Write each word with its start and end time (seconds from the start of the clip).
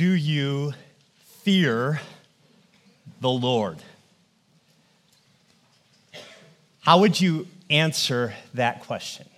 Do 0.00 0.14
you 0.14 0.72
fear 1.42 2.00
the 3.20 3.28
Lord? 3.28 3.82
How 6.80 7.00
would 7.00 7.20
you 7.20 7.46
answer 7.68 8.32
that 8.54 8.80
question? 8.80 9.28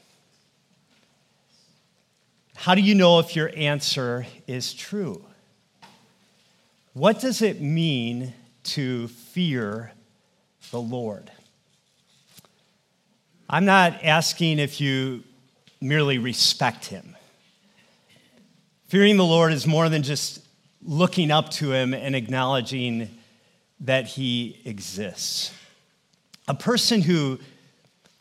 How 2.55 2.77
do 2.77 2.81
you 2.81 2.95
know 2.95 3.19
if 3.19 3.35
your 3.35 3.51
answer 3.57 4.25
is 4.47 4.73
true? 4.73 5.25
What 6.93 7.19
does 7.19 7.43
it 7.43 7.61
mean 7.61 8.33
to 8.63 9.09
fear 9.09 9.91
the 10.71 10.81
Lord? 10.81 11.29
I'm 13.51 13.65
not 13.65 14.05
asking 14.05 14.61
if 14.61 14.81
you 14.81 15.25
merely 15.81 16.19
respect 16.19 16.85
him. 16.85 17.17
Fearing 18.87 19.17
the 19.17 19.25
Lord 19.25 19.53
is 19.53 19.67
more 19.67 19.89
than 19.89 20.05
just 20.05 20.39
looking 20.85 21.31
up 21.31 21.51
to 21.51 21.73
him 21.73 21.95
and 21.95 22.15
acknowledging 22.15 23.09
that 23.81 24.07
he 24.07 24.61
exists. 24.65 25.53
A 26.49 26.55
person 26.55 27.03
who 27.03 27.39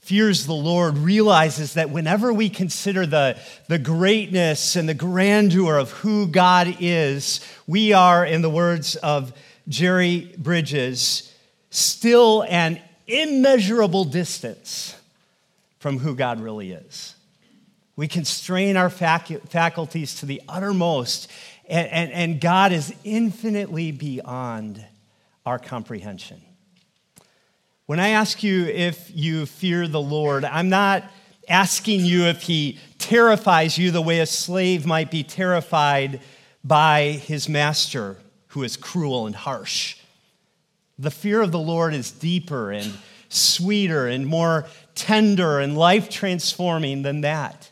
fears 0.02 0.46
the 0.46 0.54
Lord 0.54 0.98
realizes 0.98 1.76
that 1.76 1.90
whenever 1.90 2.34
we 2.34 2.50
consider 2.50 3.06
the, 3.06 3.38
the 3.68 3.80
greatness 3.80 4.76
and 4.76 4.90
the 4.90 4.94
grandeur 4.94 5.78
of 5.78 5.92
who 5.92 6.28
God 6.28 6.78
is, 6.80 7.40
we 7.68 7.94
are, 7.94 8.26
in 8.26 8.42
the 8.42 8.50
words 8.50 8.96
of 8.98 9.32
Jerry 9.68 10.34
Bridges, 10.38 11.34
still 11.70 12.44
an 12.50 12.80
immeasurable 13.08 14.06
distance 14.06 14.96
from 15.80 16.00
who 16.00 16.16
God 16.16 16.40
really 16.40 16.72
is. 16.72 17.16
We 17.96 18.08
constrain 18.08 18.78
our 18.78 18.90
facu- 18.90 19.48
faculties 19.50 20.16
to 20.16 20.26
the 20.26 20.42
uttermost, 20.50 21.30
and, 21.72 21.88
and, 21.88 22.12
and 22.12 22.42
God 22.42 22.74
is 22.74 22.94
infinitely 23.06 23.92
beyond 23.92 24.86
our 25.46 25.58
comprehension. 25.58 26.42
When 27.86 28.00
I 28.00 28.10
ask 28.10 28.44
you 28.44 28.66
if 28.66 29.10
you 29.14 29.46
fear 29.46 29.88
the 29.88 30.02
Lord, 30.02 30.44
I'm 30.44 30.68
not 30.70 31.04
asking 31.48 32.02
you 32.06 32.26
if 32.26 32.42
he 32.42 32.78
terrifies 33.00 33.78
you 33.78 33.90
the 33.90 34.02
way 34.02 34.20
a 34.20 34.26
slave 34.26 34.86
might 34.86 35.10
be 35.10 35.24
terrified 35.24 36.20
by 36.64 37.04
his 37.24 37.48
master, 37.48 38.18
who 38.48 38.64
is 38.64 38.76
cruel 38.76 39.26
and 39.26 39.36
harsh. 39.36 39.98
The 41.00 41.10
fear 41.10 41.42
of 41.42 41.52
the 41.52 41.60
Lord 41.60 41.94
is 41.94 42.12
deeper 42.12 42.72
and 42.72 42.94
sweeter 43.30 44.08
and 44.08 44.28
more 44.28 44.66
tender 44.94 45.60
and 45.60 45.78
life 45.78 46.10
transforming 46.10 47.02
than 47.02 47.22
that. 47.22 47.71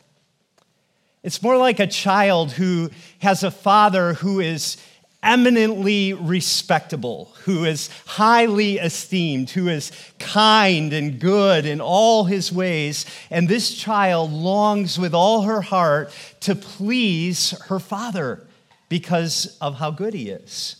It's 1.22 1.42
more 1.42 1.56
like 1.56 1.80
a 1.80 1.86
child 1.86 2.52
who 2.52 2.90
has 3.18 3.42
a 3.42 3.50
father 3.50 4.14
who 4.14 4.40
is 4.40 4.76
eminently 5.22 6.14
respectable, 6.14 7.30
who 7.44 7.64
is 7.64 7.90
highly 8.06 8.78
esteemed, 8.78 9.50
who 9.50 9.68
is 9.68 9.92
kind 10.18 10.92
and 10.92 11.20
good 11.20 11.66
in 11.66 11.80
all 11.80 12.24
his 12.24 12.50
ways. 12.50 13.04
And 13.30 13.48
this 13.48 13.74
child 13.74 14.32
longs 14.32 14.98
with 14.98 15.12
all 15.12 15.42
her 15.42 15.60
heart 15.60 16.12
to 16.40 16.54
please 16.54 17.50
her 17.66 17.78
father 17.78 18.46
because 18.88 19.58
of 19.60 19.76
how 19.76 19.90
good 19.90 20.14
he 20.14 20.30
is. 20.30 20.76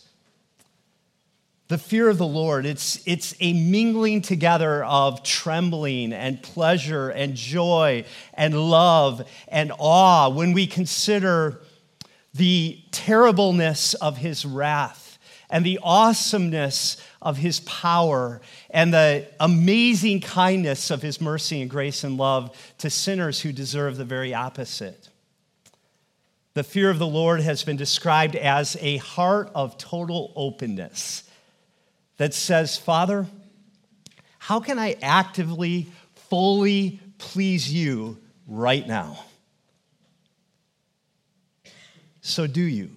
The 1.71 1.77
fear 1.77 2.09
of 2.09 2.17
the 2.17 2.27
Lord, 2.27 2.65
it's, 2.65 3.01
it's 3.05 3.33
a 3.39 3.53
mingling 3.53 4.21
together 4.21 4.83
of 4.83 5.23
trembling 5.23 6.11
and 6.11 6.43
pleasure 6.43 7.07
and 7.07 7.33
joy 7.33 8.03
and 8.33 8.69
love 8.69 9.25
and 9.47 9.71
awe 9.79 10.27
when 10.27 10.51
we 10.51 10.67
consider 10.67 11.61
the 12.33 12.77
terribleness 12.91 13.93
of 13.93 14.17
his 14.17 14.45
wrath 14.45 15.17
and 15.49 15.65
the 15.65 15.79
awesomeness 15.81 17.01
of 17.21 17.37
his 17.37 17.61
power 17.61 18.41
and 18.69 18.93
the 18.93 19.25
amazing 19.39 20.19
kindness 20.19 20.91
of 20.91 21.01
his 21.01 21.21
mercy 21.21 21.61
and 21.61 21.69
grace 21.69 22.03
and 22.03 22.17
love 22.17 22.53
to 22.79 22.89
sinners 22.89 23.39
who 23.39 23.53
deserve 23.53 23.95
the 23.95 24.03
very 24.03 24.33
opposite. 24.33 25.07
The 26.53 26.65
fear 26.65 26.89
of 26.89 26.99
the 26.99 27.07
Lord 27.07 27.39
has 27.39 27.63
been 27.63 27.77
described 27.77 28.35
as 28.35 28.75
a 28.81 28.97
heart 28.97 29.49
of 29.55 29.77
total 29.77 30.33
openness 30.35 31.29
that 32.21 32.35
says, 32.35 32.77
Father, 32.77 33.25
how 34.37 34.59
can 34.59 34.77
I 34.77 34.95
actively, 35.01 35.87
fully 36.29 36.99
please 37.17 37.73
you 37.73 38.19
right 38.45 38.87
now? 38.87 39.25
So, 42.21 42.45
do 42.45 42.61
you? 42.61 42.91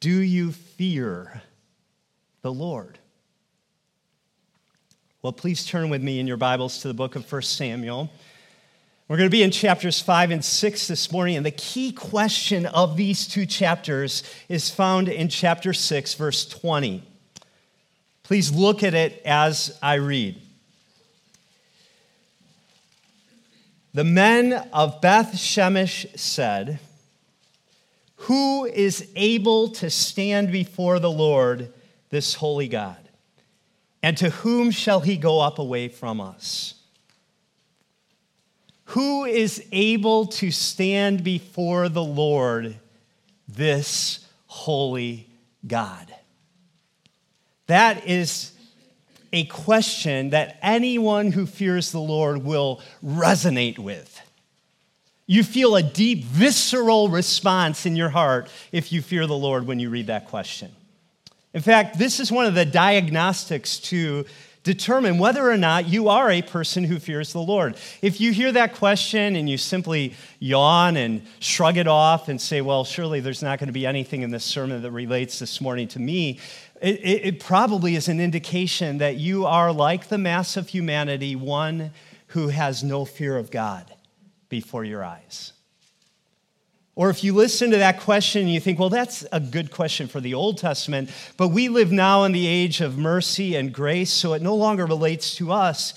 Do 0.00 0.10
you 0.10 0.50
fear 0.50 1.40
the 2.42 2.52
Lord? 2.52 2.98
Well, 5.22 5.32
please 5.32 5.64
turn 5.64 5.90
with 5.90 6.02
me 6.02 6.18
in 6.18 6.26
your 6.26 6.36
Bibles 6.36 6.78
to 6.78 6.88
the 6.88 6.94
book 6.94 7.14
of 7.14 7.32
1 7.32 7.42
Samuel. 7.42 8.10
We're 9.08 9.16
going 9.16 9.30
to 9.30 9.34
be 9.34 9.42
in 9.42 9.50
chapters 9.50 10.02
5 10.02 10.32
and 10.32 10.44
6 10.44 10.86
this 10.86 11.10
morning, 11.10 11.38
and 11.38 11.46
the 11.46 11.50
key 11.50 11.92
question 11.92 12.66
of 12.66 12.98
these 12.98 13.26
two 13.26 13.46
chapters 13.46 14.22
is 14.50 14.68
found 14.68 15.08
in 15.08 15.30
chapter 15.30 15.72
6, 15.72 16.12
verse 16.12 16.46
20. 16.46 17.02
Please 18.22 18.52
look 18.52 18.82
at 18.82 18.92
it 18.92 19.22
as 19.24 19.78
I 19.82 19.94
read. 19.94 20.38
The 23.94 24.04
men 24.04 24.52
of 24.74 25.00
Beth 25.00 25.32
Shemesh 25.32 26.18
said, 26.18 26.78
Who 28.16 28.66
is 28.66 29.08
able 29.16 29.68
to 29.70 29.88
stand 29.88 30.52
before 30.52 30.98
the 30.98 31.10
Lord, 31.10 31.72
this 32.10 32.34
holy 32.34 32.68
God? 32.68 33.08
And 34.02 34.18
to 34.18 34.28
whom 34.28 34.70
shall 34.70 35.00
he 35.00 35.16
go 35.16 35.40
up 35.40 35.58
away 35.58 35.88
from 35.88 36.20
us? 36.20 36.74
Who 38.92 39.26
is 39.26 39.62
able 39.70 40.26
to 40.26 40.50
stand 40.50 41.22
before 41.22 41.90
the 41.90 42.02
Lord, 42.02 42.76
this 43.46 44.26
holy 44.46 45.28
God? 45.66 46.14
That 47.66 48.06
is 48.06 48.52
a 49.30 49.44
question 49.44 50.30
that 50.30 50.58
anyone 50.62 51.32
who 51.32 51.44
fears 51.44 51.92
the 51.92 52.00
Lord 52.00 52.44
will 52.44 52.80
resonate 53.04 53.78
with. 53.78 54.22
You 55.26 55.44
feel 55.44 55.76
a 55.76 55.82
deep, 55.82 56.24
visceral 56.24 57.10
response 57.10 57.84
in 57.84 57.94
your 57.94 58.08
heart 58.08 58.48
if 58.72 58.90
you 58.90 59.02
fear 59.02 59.26
the 59.26 59.36
Lord 59.36 59.66
when 59.66 59.78
you 59.78 59.90
read 59.90 60.06
that 60.06 60.28
question. 60.28 60.72
In 61.52 61.60
fact, 61.60 61.98
this 61.98 62.20
is 62.20 62.32
one 62.32 62.46
of 62.46 62.54
the 62.54 62.64
diagnostics 62.64 63.78
to 63.80 64.24
determine 64.68 65.16
whether 65.16 65.50
or 65.50 65.56
not 65.56 65.88
you 65.88 66.10
are 66.10 66.30
a 66.30 66.42
person 66.42 66.84
who 66.84 66.98
fears 66.98 67.32
the 67.32 67.40
Lord. 67.40 67.74
If 68.02 68.20
you 68.20 68.32
hear 68.32 68.52
that 68.52 68.74
question 68.74 69.34
and 69.34 69.48
you 69.48 69.56
simply 69.56 70.14
yawn 70.40 70.98
and 70.98 71.22
shrug 71.40 71.78
it 71.78 71.88
off 71.88 72.28
and 72.28 72.38
say, 72.38 72.60
well, 72.60 72.84
surely 72.84 73.20
there's 73.20 73.42
not 73.42 73.58
going 73.58 73.68
to 73.68 73.72
be 73.72 73.86
anything 73.86 74.20
in 74.20 74.30
this 74.30 74.44
sermon 74.44 74.82
that 74.82 74.90
relates 74.90 75.38
this 75.38 75.62
morning 75.62 75.88
to 75.88 75.98
me, 75.98 76.38
it, 76.82 76.96
it, 76.96 77.24
it 77.24 77.40
probably 77.40 77.96
is 77.96 78.08
an 78.08 78.20
indication 78.20 78.98
that 78.98 79.16
you 79.16 79.46
are 79.46 79.72
like 79.72 80.08
the 80.08 80.18
mass 80.18 80.58
of 80.58 80.68
humanity, 80.68 81.34
one 81.34 81.90
who 82.28 82.48
has 82.48 82.84
no 82.84 83.06
fear 83.06 83.38
of 83.38 83.50
God 83.50 83.90
before 84.50 84.84
your 84.84 85.02
eyes. 85.02 85.54
Or 86.98 87.10
if 87.10 87.22
you 87.22 87.32
listen 87.32 87.70
to 87.70 87.76
that 87.76 88.00
question 88.00 88.42
and 88.42 88.50
you 88.52 88.58
think, 88.58 88.80
well, 88.80 88.88
that's 88.88 89.24
a 89.30 89.38
good 89.38 89.70
question 89.70 90.08
for 90.08 90.20
the 90.20 90.34
Old 90.34 90.58
Testament, 90.58 91.10
but 91.36 91.46
we 91.46 91.68
live 91.68 91.92
now 91.92 92.24
in 92.24 92.32
the 92.32 92.48
age 92.48 92.80
of 92.80 92.98
mercy 92.98 93.54
and 93.54 93.72
grace, 93.72 94.10
so 94.12 94.32
it 94.32 94.42
no 94.42 94.56
longer 94.56 94.84
relates 94.84 95.36
to 95.36 95.52
us. 95.52 95.94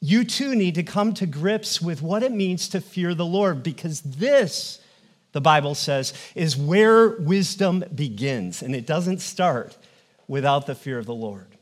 You 0.00 0.24
too 0.24 0.54
need 0.54 0.76
to 0.76 0.82
come 0.82 1.12
to 1.12 1.26
grips 1.26 1.82
with 1.82 2.00
what 2.00 2.22
it 2.22 2.32
means 2.32 2.70
to 2.70 2.80
fear 2.80 3.14
the 3.14 3.26
Lord, 3.26 3.62
because 3.62 4.00
this, 4.00 4.80
the 5.32 5.42
Bible 5.42 5.74
says, 5.74 6.14
is 6.34 6.56
where 6.56 7.18
wisdom 7.18 7.84
begins, 7.94 8.62
and 8.62 8.74
it 8.74 8.86
doesn't 8.86 9.20
start 9.20 9.76
without 10.26 10.64
the 10.64 10.74
fear 10.74 10.98
of 10.98 11.04
the 11.04 11.12
Lord. 11.12 11.54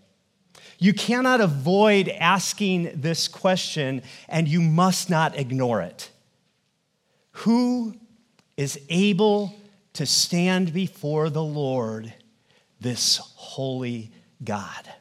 You 0.79 0.95
cannot 0.95 1.41
avoid 1.41 2.09
asking 2.09 2.93
this 2.95 3.27
question, 3.27 4.03
and 4.29 4.47
you 4.47 4.61
must 4.61 5.11
not 5.11 5.37
ignore 5.37 5.83
it. 5.83 6.11
Who 7.33 7.97
is 8.59 8.79
able 8.89 9.55
to 9.93 10.05
stand 10.05 10.73
before 10.73 11.31
the 11.31 11.43
Lord, 11.43 12.13
this 12.81 13.19
holy 13.37 14.11
God? 14.43 14.93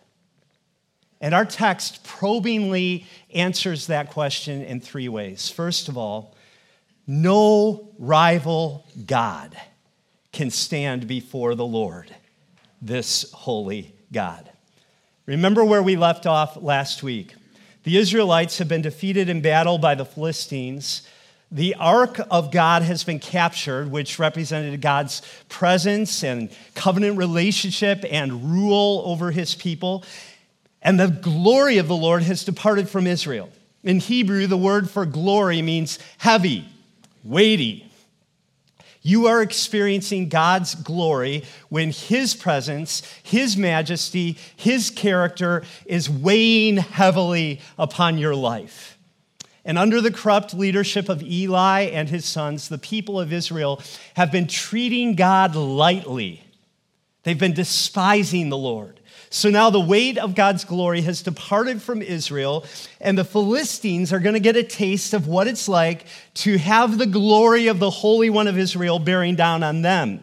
And 1.19 1.33
our 1.33 1.44
text 1.44 2.04
probingly 2.04 3.07
answers 3.33 3.88
that 3.88 4.12
question 4.12 4.62
in 4.62 4.80
three 4.80 5.09
ways. 5.09 5.50
First 5.50 5.89
of 5.89 5.98
all, 5.98 6.36
no 7.07 7.89
rival 7.98 8.86
God 9.07 9.57
can 10.31 10.51
stand 10.51 11.07
before 11.07 11.56
the 11.56 11.65
Lord, 11.65 12.13
this 12.80 13.31
holy 13.31 13.95
God. 14.12 14.51
Remember 15.25 15.65
where 15.65 15.81
we 15.81 15.95
left 15.95 16.27
off 16.27 16.62
last 16.62 17.01
week. 17.01 17.33
The 17.86 17.98
Israelites 17.98 18.59
have 18.59 18.68
been 18.68 18.83
defeated 18.83 19.30
in 19.30 19.42
battle 19.42 19.80
by 19.80 19.95
the 19.95 20.06
Philistines 20.06 21.07
The 21.51 21.75
ark 21.75 22.19
of 22.29 22.51
God 22.51 22.81
has 22.81 23.03
been 23.05 23.19
captured, 23.19 23.89
which 23.89 24.19
represented 24.19 24.81
God's 24.81 25.21
presence 25.47 26.23
and 26.23 26.49
covenant 26.75 27.17
relationship 27.17 28.03
and 28.09 28.51
rule 28.51 29.03
over 29.05 29.31
his 29.31 29.55
people. 29.55 30.03
And 30.81 30.99
the 30.99 31.07
glory 31.07 31.77
of 31.77 31.88
the 31.88 31.95
Lord 31.95 32.23
has 32.23 32.44
departed 32.44 32.89
from 32.89 33.07
Israel. 33.07 33.49
In 33.83 33.99
Hebrew, 33.99 34.47
the 34.47 34.57
word 34.57 34.89
for 34.89 35.05
glory 35.05 35.61
means 35.61 35.99
heavy, 36.17 36.67
weighty. 37.23 37.89
You 39.01 39.27
are 39.27 39.41
experiencing 39.41 40.27
God's 40.27 40.75
glory 40.75 41.45
when 41.69 41.91
His 41.91 42.35
presence, 42.35 43.03
His 43.23 43.55
majesty, 43.55 44.38
His 44.57 44.89
character 44.89 45.63
is 45.85 46.09
weighing 46.09 46.75
heavily 46.75 47.61
upon 47.79 48.17
your 48.17 48.35
life. 48.35 48.96
And 49.67 49.77
under 49.77 49.99
the 49.99 50.11
corrupt 50.11 50.53
leadership 50.53 51.09
of 51.09 51.21
Eli 51.21 51.81
and 51.81 52.07
his 52.07 52.23
sons, 52.23 52.69
the 52.69 52.77
people 52.77 53.19
of 53.19 53.33
Israel 53.33 53.81
have 54.15 54.31
been 54.31 54.47
treating 54.47 55.13
God 55.13 55.55
lightly. 55.55 56.41
They've 57.23 57.37
been 57.37 57.53
despising 57.53 58.47
the 58.47 58.57
Lord. 58.57 59.01
So 59.29 59.49
now 59.49 59.69
the 59.69 59.81
weight 59.81 60.17
of 60.17 60.35
God's 60.35 60.63
glory 60.63 61.01
has 61.01 61.21
departed 61.21 61.81
from 61.81 62.01
Israel, 62.01 62.65
and 63.01 63.17
the 63.17 63.25
Philistines 63.25 64.13
are 64.13 64.21
going 64.21 64.35
to 64.35 64.39
get 64.39 64.55
a 64.55 64.63
taste 64.63 65.13
of 65.13 65.27
what 65.27 65.47
it's 65.47 65.67
like 65.67 66.05
to 66.35 66.57
have 66.57 66.97
the 66.97 67.05
glory 67.05 67.67
of 67.67 67.79
the 67.79 67.89
Holy 67.89 68.29
One 68.29 68.47
of 68.47 68.57
Israel 68.57 68.99
bearing 68.99 69.35
down 69.35 69.63
on 69.63 69.81
them. 69.81 70.21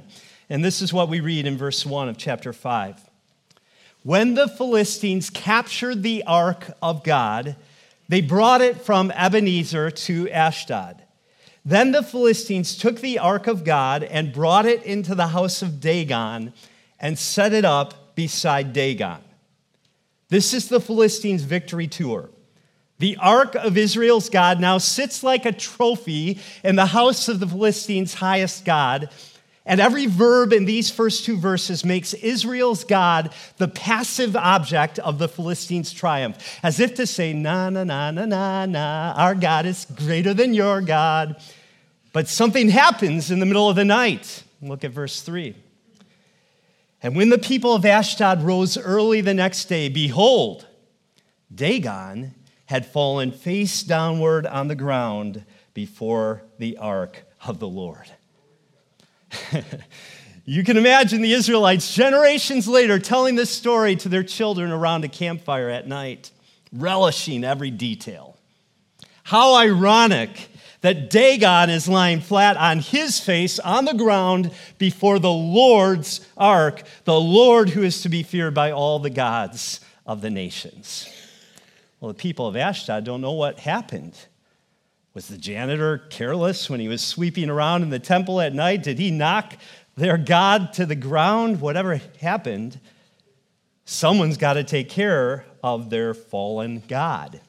And 0.48 0.64
this 0.64 0.80
is 0.80 0.90
what 0.90 1.10
we 1.10 1.20
read 1.20 1.44
in 1.44 1.58
verse 1.58 1.84
1 1.84 2.08
of 2.08 2.16
chapter 2.16 2.54
5. 2.54 2.98
When 4.04 4.32
the 4.32 4.48
Philistines 4.48 5.28
captured 5.28 6.02
the 6.02 6.24
ark 6.26 6.70
of 6.80 7.04
God, 7.04 7.56
they 8.08 8.20
brought 8.20 8.60
it 8.60 8.80
from 8.80 9.10
Ebenezer 9.10 9.90
to 9.90 10.30
Ashdod. 10.30 11.02
Then 11.64 11.92
the 11.92 12.02
Philistines 12.02 12.76
took 12.76 13.00
the 13.00 13.18
ark 13.18 13.46
of 13.46 13.64
God 13.64 14.02
and 14.02 14.32
brought 14.32 14.66
it 14.66 14.82
into 14.82 15.14
the 15.14 15.28
house 15.28 15.62
of 15.62 15.80
Dagon 15.80 16.52
and 17.00 17.18
set 17.18 17.52
it 17.52 17.64
up 17.64 18.14
beside 18.14 18.72
Dagon. 18.72 19.20
This 20.28 20.52
is 20.52 20.68
the 20.68 20.80
Philistines' 20.80 21.42
victory 21.42 21.86
tour. 21.86 22.30
The 22.98 23.16
ark 23.16 23.54
of 23.54 23.76
Israel's 23.76 24.28
God 24.28 24.60
now 24.60 24.78
sits 24.78 25.22
like 25.22 25.46
a 25.46 25.52
trophy 25.52 26.38
in 26.62 26.76
the 26.76 26.86
house 26.86 27.28
of 27.28 27.40
the 27.40 27.46
Philistines' 27.46 28.14
highest 28.14 28.64
God. 28.64 29.10
And 29.66 29.80
every 29.80 30.06
verb 30.06 30.52
in 30.52 30.66
these 30.66 30.90
first 30.90 31.24
two 31.24 31.38
verses 31.38 31.84
makes 31.84 32.12
Israel's 32.12 32.84
God 32.84 33.32
the 33.56 33.68
passive 33.68 34.36
object 34.36 34.98
of 34.98 35.18
the 35.18 35.28
Philistines' 35.28 35.92
triumph, 35.92 36.58
as 36.62 36.80
if 36.80 36.94
to 36.96 37.06
say, 37.06 37.32
na, 37.32 37.70
na, 37.70 37.82
na, 37.82 38.10
na, 38.10 38.26
na, 38.26 38.66
na, 38.66 39.14
our 39.16 39.34
God 39.34 39.64
is 39.64 39.86
greater 39.96 40.34
than 40.34 40.52
your 40.52 40.82
God. 40.82 41.36
But 42.12 42.28
something 42.28 42.68
happens 42.68 43.30
in 43.30 43.40
the 43.40 43.46
middle 43.46 43.70
of 43.70 43.76
the 43.76 43.86
night. 43.86 44.44
Look 44.60 44.84
at 44.84 44.90
verse 44.90 45.22
3. 45.22 45.54
And 47.02 47.16
when 47.16 47.30
the 47.30 47.38
people 47.38 47.74
of 47.74 47.84
Ashdod 47.84 48.42
rose 48.42 48.76
early 48.76 49.20
the 49.20 49.34
next 49.34 49.66
day, 49.66 49.88
behold, 49.88 50.66
Dagon 51.54 52.34
had 52.66 52.86
fallen 52.86 53.30
face 53.30 53.82
downward 53.82 54.46
on 54.46 54.68
the 54.68 54.74
ground 54.74 55.44
before 55.74 56.42
the 56.58 56.76
ark 56.76 57.24
of 57.46 57.58
the 57.58 57.68
Lord. 57.68 58.10
you 60.44 60.64
can 60.64 60.76
imagine 60.76 61.22
the 61.22 61.32
Israelites 61.32 61.94
generations 61.94 62.68
later 62.68 62.98
telling 62.98 63.34
this 63.34 63.50
story 63.50 63.96
to 63.96 64.08
their 64.08 64.22
children 64.22 64.70
around 64.70 65.04
a 65.04 65.08
campfire 65.08 65.68
at 65.68 65.86
night, 65.86 66.30
relishing 66.72 67.44
every 67.44 67.70
detail. 67.70 68.36
How 69.24 69.56
ironic 69.56 70.50
that 70.84 71.08
Dagon 71.08 71.70
is 71.70 71.88
lying 71.88 72.20
flat 72.20 72.58
on 72.58 72.78
his 72.78 73.18
face 73.18 73.58
on 73.58 73.86
the 73.86 73.94
ground 73.94 74.50
before 74.76 75.18
the 75.18 75.32
Lord's 75.32 76.20
ark, 76.36 76.82
the 77.04 77.18
Lord 77.18 77.70
who 77.70 77.82
is 77.82 78.02
to 78.02 78.10
be 78.10 78.22
feared 78.22 78.52
by 78.52 78.70
all 78.70 78.98
the 78.98 79.08
gods 79.08 79.80
of 80.04 80.20
the 80.20 80.28
nations. 80.28 81.08
Well, 82.00 82.12
the 82.12 82.18
people 82.18 82.46
of 82.46 82.54
Ashdod 82.54 83.04
don't 83.04 83.22
know 83.22 83.32
what 83.32 83.60
happened. 83.60 84.14
Was 85.14 85.28
the 85.28 85.38
janitor 85.38 85.98
careless 86.10 86.68
when 86.68 86.80
he 86.80 86.88
was 86.88 87.00
sweeping 87.00 87.48
around 87.48 87.82
in 87.84 87.90
the 87.90 88.00
temple 88.00 88.40
at 88.40 88.52
night? 88.52 88.82
Did 88.82 88.98
he 88.98 89.12
knock 89.12 89.54
their 89.96 90.18
God 90.18 90.72
to 90.72 90.84
the 90.84 90.96
ground? 90.96 91.60
Whatever 91.60 92.00
happened, 92.20 92.80
someone's 93.84 94.36
got 94.36 94.54
to 94.54 94.64
take 94.64 94.88
care 94.88 95.44
of 95.62 95.88
their 95.88 96.14
fallen 96.14 96.82
God. 96.88 97.40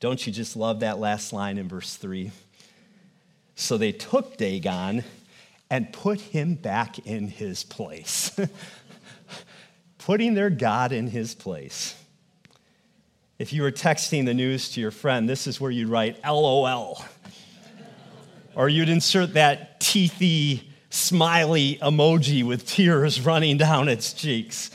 Don't 0.00 0.26
you 0.26 0.32
just 0.32 0.56
love 0.56 0.80
that 0.80 0.98
last 0.98 1.32
line 1.32 1.56
in 1.56 1.68
verse 1.68 1.94
3? 1.94 2.32
So 3.54 3.78
they 3.78 3.92
took 3.92 4.36
Dagon 4.36 5.04
and 5.70 5.92
put 5.92 6.20
him 6.20 6.54
back 6.54 6.98
in 7.00 7.28
his 7.28 7.62
place, 7.62 8.36
putting 9.98 10.34
their 10.34 10.50
God 10.50 10.90
in 10.90 11.06
his 11.06 11.32
place. 11.32 11.99
If 13.40 13.54
you 13.54 13.62
were 13.62 13.72
texting 13.72 14.26
the 14.26 14.34
news 14.34 14.68
to 14.72 14.82
your 14.82 14.90
friend, 14.90 15.26
this 15.26 15.46
is 15.46 15.58
where 15.58 15.70
you'd 15.70 15.88
write 15.88 16.22
LOL. 16.22 17.02
or 18.54 18.68
you'd 18.68 18.90
insert 18.90 19.32
that 19.32 19.80
teethy, 19.80 20.64
smiley 20.90 21.78
emoji 21.80 22.44
with 22.44 22.66
tears 22.66 23.22
running 23.22 23.56
down 23.56 23.88
its 23.88 24.12
cheeks. 24.12 24.70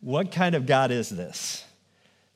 What 0.00 0.30
kind 0.30 0.54
of 0.54 0.64
God 0.64 0.92
is 0.92 1.08
this? 1.08 1.64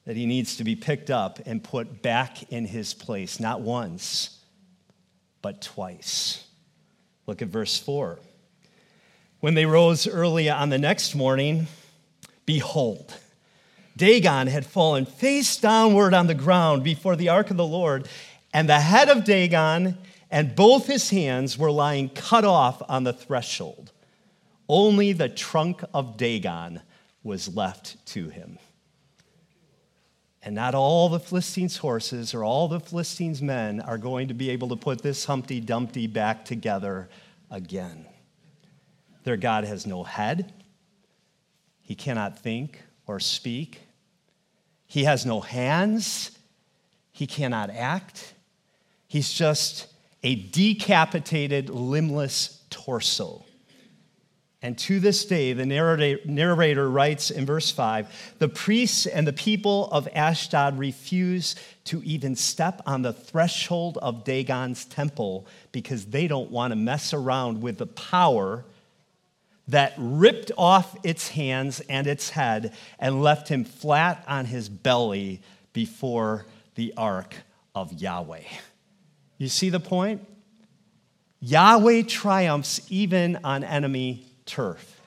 that 0.04 0.16
he 0.16 0.26
needs 0.26 0.56
to 0.56 0.64
be 0.64 0.74
picked 0.74 1.10
up 1.10 1.38
and 1.46 1.62
put 1.62 2.00
back 2.02 2.50
in 2.50 2.64
his 2.64 2.94
place, 2.94 3.38
not 3.38 3.60
once, 3.60 4.40
but 5.42 5.60
twice. 5.60 6.44
Look 7.26 7.42
at 7.42 7.48
verse 7.48 7.78
4. 7.78 8.18
When 9.40 9.52
they 9.52 9.66
rose 9.66 10.08
early 10.08 10.48
on 10.48 10.70
the 10.70 10.78
next 10.78 11.14
morning, 11.14 11.66
behold, 12.46 13.14
Dagon 13.98 14.46
had 14.46 14.64
fallen 14.64 15.04
face 15.04 15.56
downward 15.56 16.14
on 16.14 16.28
the 16.28 16.34
ground 16.34 16.84
before 16.84 17.16
the 17.16 17.28
ark 17.28 17.50
of 17.50 17.56
the 17.56 17.66
Lord, 17.66 18.08
and 18.54 18.68
the 18.68 18.80
head 18.80 19.08
of 19.08 19.24
Dagon 19.24 19.98
and 20.30 20.54
both 20.54 20.86
his 20.86 21.10
hands 21.10 21.58
were 21.58 21.70
lying 21.70 22.08
cut 22.08 22.44
off 22.44 22.82
on 22.88 23.04
the 23.04 23.12
threshold. 23.12 23.92
Only 24.68 25.12
the 25.12 25.28
trunk 25.28 25.82
of 25.92 26.16
Dagon 26.16 26.82
was 27.22 27.54
left 27.54 28.04
to 28.06 28.28
him. 28.28 28.58
And 30.42 30.54
not 30.54 30.74
all 30.74 31.08
the 31.08 31.18
Philistines' 31.18 31.78
horses 31.78 32.34
or 32.34 32.44
all 32.44 32.68
the 32.68 32.80
Philistines' 32.80 33.42
men 33.42 33.80
are 33.80 33.98
going 33.98 34.28
to 34.28 34.34
be 34.34 34.50
able 34.50 34.68
to 34.68 34.76
put 34.76 35.02
this 35.02 35.24
Humpty 35.24 35.60
Dumpty 35.60 36.06
back 36.06 36.44
together 36.44 37.08
again. 37.50 38.06
Their 39.24 39.36
God 39.36 39.64
has 39.64 39.86
no 39.86 40.04
head, 40.04 40.52
he 41.80 41.94
cannot 41.94 42.38
think 42.38 42.82
or 43.06 43.18
speak, 43.18 43.80
he 44.88 45.04
has 45.04 45.24
no 45.24 45.40
hands, 45.40 46.32
he 47.12 47.28
cannot 47.28 47.70
act. 47.70 48.34
He's 49.06 49.32
just 49.32 49.86
a 50.24 50.34
decapitated, 50.34 51.70
limbless 51.70 52.64
torso. 52.70 53.44
And 54.60 54.76
to 54.78 54.98
this 54.98 55.24
day, 55.24 55.52
the 55.52 55.64
narrator 55.64 56.90
writes 56.90 57.30
in 57.30 57.46
verse 57.46 57.70
5 57.70 58.34
the 58.40 58.48
priests 58.48 59.06
and 59.06 59.24
the 59.24 59.32
people 59.32 59.88
of 59.92 60.08
Ashdod 60.12 60.78
refuse 60.78 61.54
to 61.84 62.02
even 62.02 62.34
step 62.34 62.82
on 62.84 63.02
the 63.02 63.12
threshold 63.12 63.98
of 63.98 64.24
Dagon's 64.24 64.84
temple 64.84 65.46
because 65.70 66.06
they 66.06 66.26
don't 66.26 66.50
want 66.50 66.72
to 66.72 66.76
mess 66.76 67.14
around 67.14 67.62
with 67.62 67.78
the 67.78 67.86
power 67.86 68.64
that 69.68 69.94
ripped 69.98 70.50
off 70.56 70.96
its 71.04 71.28
hands 71.28 71.80
and 71.88 72.06
its 72.06 72.30
head 72.30 72.72
and 72.98 73.22
left 73.22 73.48
him 73.48 73.64
flat 73.64 74.24
on 74.26 74.46
his 74.46 74.68
belly 74.68 75.40
before 75.72 76.46
the 76.74 76.94
ark 76.96 77.34
of 77.74 77.92
Yahweh. 77.92 78.42
You 79.36 79.48
see 79.48 79.70
the 79.70 79.80
point? 79.80 80.26
Yahweh 81.40 82.02
triumphs 82.02 82.80
even 82.88 83.38
on 83.44 83.62
enemy 83.62 84.26
turf. 84.46 85.00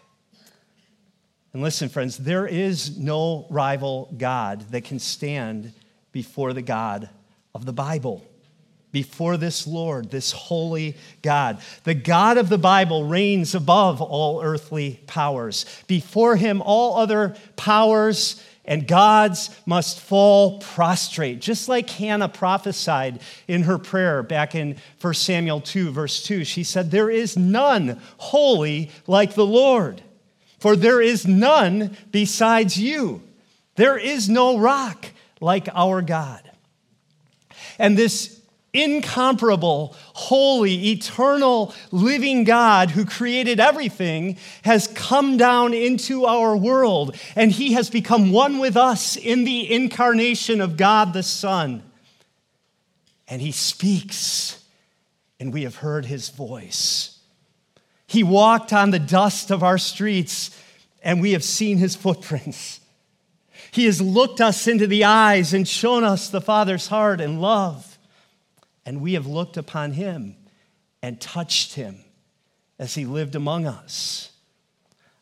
And 1.53 1.61
listen, 1.61 1.89
friends, 1.89 2.17
there 2.17 2.47
is 2.47 2.97
no 2.97 3.45
rival 3.49 4.13
God 4.17 4.61
that 4.71 4.85
can 4.85 4.99
stand 4.99 5.73
before 6.13 6.53
the 6.53 6.61
God 6.61 7.09
of 7.53 7.65
the 7.65 7.73
Bible, 7.73 8.25
before 8.91 9.37
this 9.37 9.65
Lord, 9.65 10.11
this 10.11 10.31
holy 10.31 10.95
God. 11.21 11.59
The 11.83 11.93
God 11.93 12.37
of 12.37 12.49
the 12.49 12.57
Bible 12.57 13.05
reigns 13.05 13.55
above 13.55 14.01
all 14.01 14.41
earthly 14.41 14.99
powers. 15.07 15.65
Before 15.87 16.35
him, 16.35 16.61
all 16.61 16.97
other 16.97 17.35
powers 17.55 18.43
and 18.65 18.87
gods 18.87 19.49
must 19.65 19.99
fall 19.99 20.59
prostrate, 20.59 21.39
just 21.39 21.67
like 21.67 21.89
Hannah 21.89 22.29
prophesied 22.29 23.21
in 23.47 23.63
her 23.63 23.77
prayer 23.77 24.21
back 24.21 24.53
in 24.55 24.77
1 24.99 25.13
Samuel 25.13 25.61
2, 25.61 25.91
verse 25.91 26.23
2. 26.23 26.43
She 26.43 26.63
said, 26.63 26.91
There 26.91 27.09
is 27.09 27.35
none 27.35 27.99
holy 28.17 28.91
like 29.07 29.33
the 29.33 29.45
Lord, 29.45 30.01
for 30.59 30.75
there 30.75 31.01
is 31.01 31.25
none 31.25 31.97
besides 32.11 32.77
you. 32.77 33.23
There 33.75 33.97
is 33.97 34.29
no 34.29 34.59
rock 34.59 35.07
like 35.39 35.67
our 35.73 36.01
God. 36.01 36.49
And 37.79 37.97
this 37.97 38.40
incomparable, 38.73 39.95
holy, 40.13 40.91
eternal, 40.91 41.73
living 41.91 42.43
God 42.45 42.91
who 42.91 43.05
created 43.05 43.59
everything 43.59 44.37
has 44.63 44.87
come 44.87 45.37
down 45.37 45.73
into 45.73 46.25
our 46.25 46.55
world, 46.55 47.15
and 47.35 47.51
he 47.51 47.73
has 47.73 47.89
become 47.89 48.31
one 48.31 48.59
with 48.59 48.77
us 48.77 49.17
in 49.17 49.43
the 49.43 49.71
incarnation 49.71 50.61
of 50.61 50.77
God 50.77 51.13
the 51.13 51.23
Son. 51.23 51.83
And 53.27 53.41
he 53.41 53.51
speaks, 53.51 54.63
and 55.39 55.53
we 55.53 55.63
have 55.63 55.77
heard 55.77 56.05
his 56.05 56.29
voice. 56.29 57.19
He 58.07 58.23
walked 58.23 58.73
on 58.73 58.91
the 58.91 58.99
dust 58.99 59.51
of 59.51 59.63
our 59.63 59.77
streets, 59.77 60.57
and 61.03 61.21
we 61.21 61.31
have 61.31 61.43
seen 61.43 61.77
his 61.77 61.95
footprints. 61.95 62.79
He 63.71 63.85
has 63.85 64.01
looked 64.01 64.41
us 64.41 64.67
into 64.67 64.87
the 64.87 65.05
eyes 65.05 65.53
and 65.53 65.67
shown 65.67 66.03
us 66.03 66.29
the 66.29 66.41
Father's 66.41 66.87
heart 66.87 67.19
and 67.21 67.41
love 67.41 67.90
and 68.85 69.01
we 69.01 69.13
have 69.13 69.27
looked 69.27 69.57
upon 69.57 69.93
him 69.93 70.35
and 71.01 71.19
touched 71.19 71.75
him 71.75 71.99
as 72.79 72.95
he 72.95 73.05
lived 73.05 73.35
among 73.35 73.65
us 73.67 74.31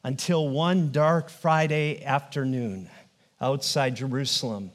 until 0.04 0.48
one 0.50 0.92
dark 0.92 1.30
Friday 1.30 2.04
afternoon 2.04 2.90
outside 3.42 3.96
Jerusalem 3.96 4.72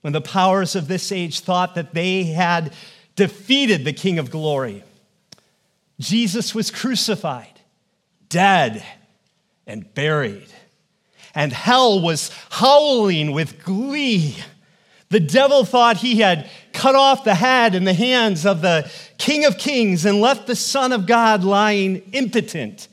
when 0.00 0.12
the 0.12 0.20
powers 0.20 0.76
of 0.76 0.88
this 0.88 1.10
age 1.10 1.40
thought 1.40 1.74
that 1.74 1.94
they 1.94 2.24
had 2.24 2.72
defeated 3.16 3.84
the 3.84 3.92
King 3.92 4.18
of 4.18 4.30
glory. 4.30 4.84
Jesus 5.98 6.54
was 6.54 6.70
crucified, 6.70 7.60
dead, 8.28 8.84
and 9.66 9.92
buried. 9.94 10.48
And 11.34 11.52
hell 11.52 12.00
was 12.00 12.30
howling 12.50 13.32
with 13.32 13.64
glee 13.64 14.36
the 15.08 15.20
devil 15.20 15.64
thought 15.64 15.98
he 15.98 16.20
had 16.20 16.48
cut 16.72 16.94
off 16.94 17.24
the 17.24 17.34
head 17.34 17.74
and 17.74 17.86
the 17.86 17.94
hands 17.94 18.44
of 18.44 18.60
the 18.60 18.90
King 19.18 19.44
of 19.44 19.56
Kings 19.56 20.04
and 20.04 20.20
left 20.20 20.46
the 20.46 20.56
Son 20.56 20.92
of 20.92 21.06
God 21.06 21.44
lying 21.44 22.02
impotent 22.12 22.88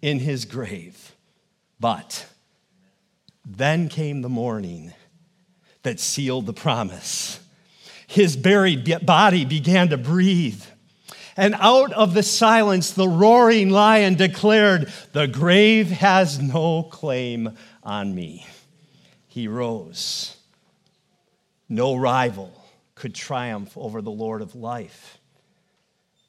in 0.00 0.18
his 0.18 0.44
grave. 0.44 1.14
But 1.78 2.26
then 3.44 3.88
came 3.88 4.22
the 4.22 4.28
morning 4.28 4.92
that 5.84 6.00
sealed 6.00 6.46
the 6.46 6.52
promise. 6.52 7.40
His 8.06 8.36
buried 8.36 9.06
body 9.06 9.44
began 9.44 9.88
to 9.90 9.96
breathe. 9.96 10.62
And 11.36 11.54
out 11.58 11.92
of 11.92 12.14
the 12.14 12.22
silence, 12.22 12.90
the 12.90 13.08
roaring 13.08 13.70
lion 13.70 14.16
declared, 14.16 14.92
The 15.12 15.26
grave 15.28 15.90
has 15.90 16.40
no 16.40 16.82
claim 16.82 17.56
on 17.82 18.14
me. 18.14 18.46
He 19.28 19.48
rose 19.48 20.36
no 21.72 21.94
rival 21.96 22.52
could 22.94 23.14
triumph 23.14 23.76
over 23.76 24.02
the 24.02 24.10
Lord 24.10 24.42
of 24.42 24.54
life. 24.54 25.18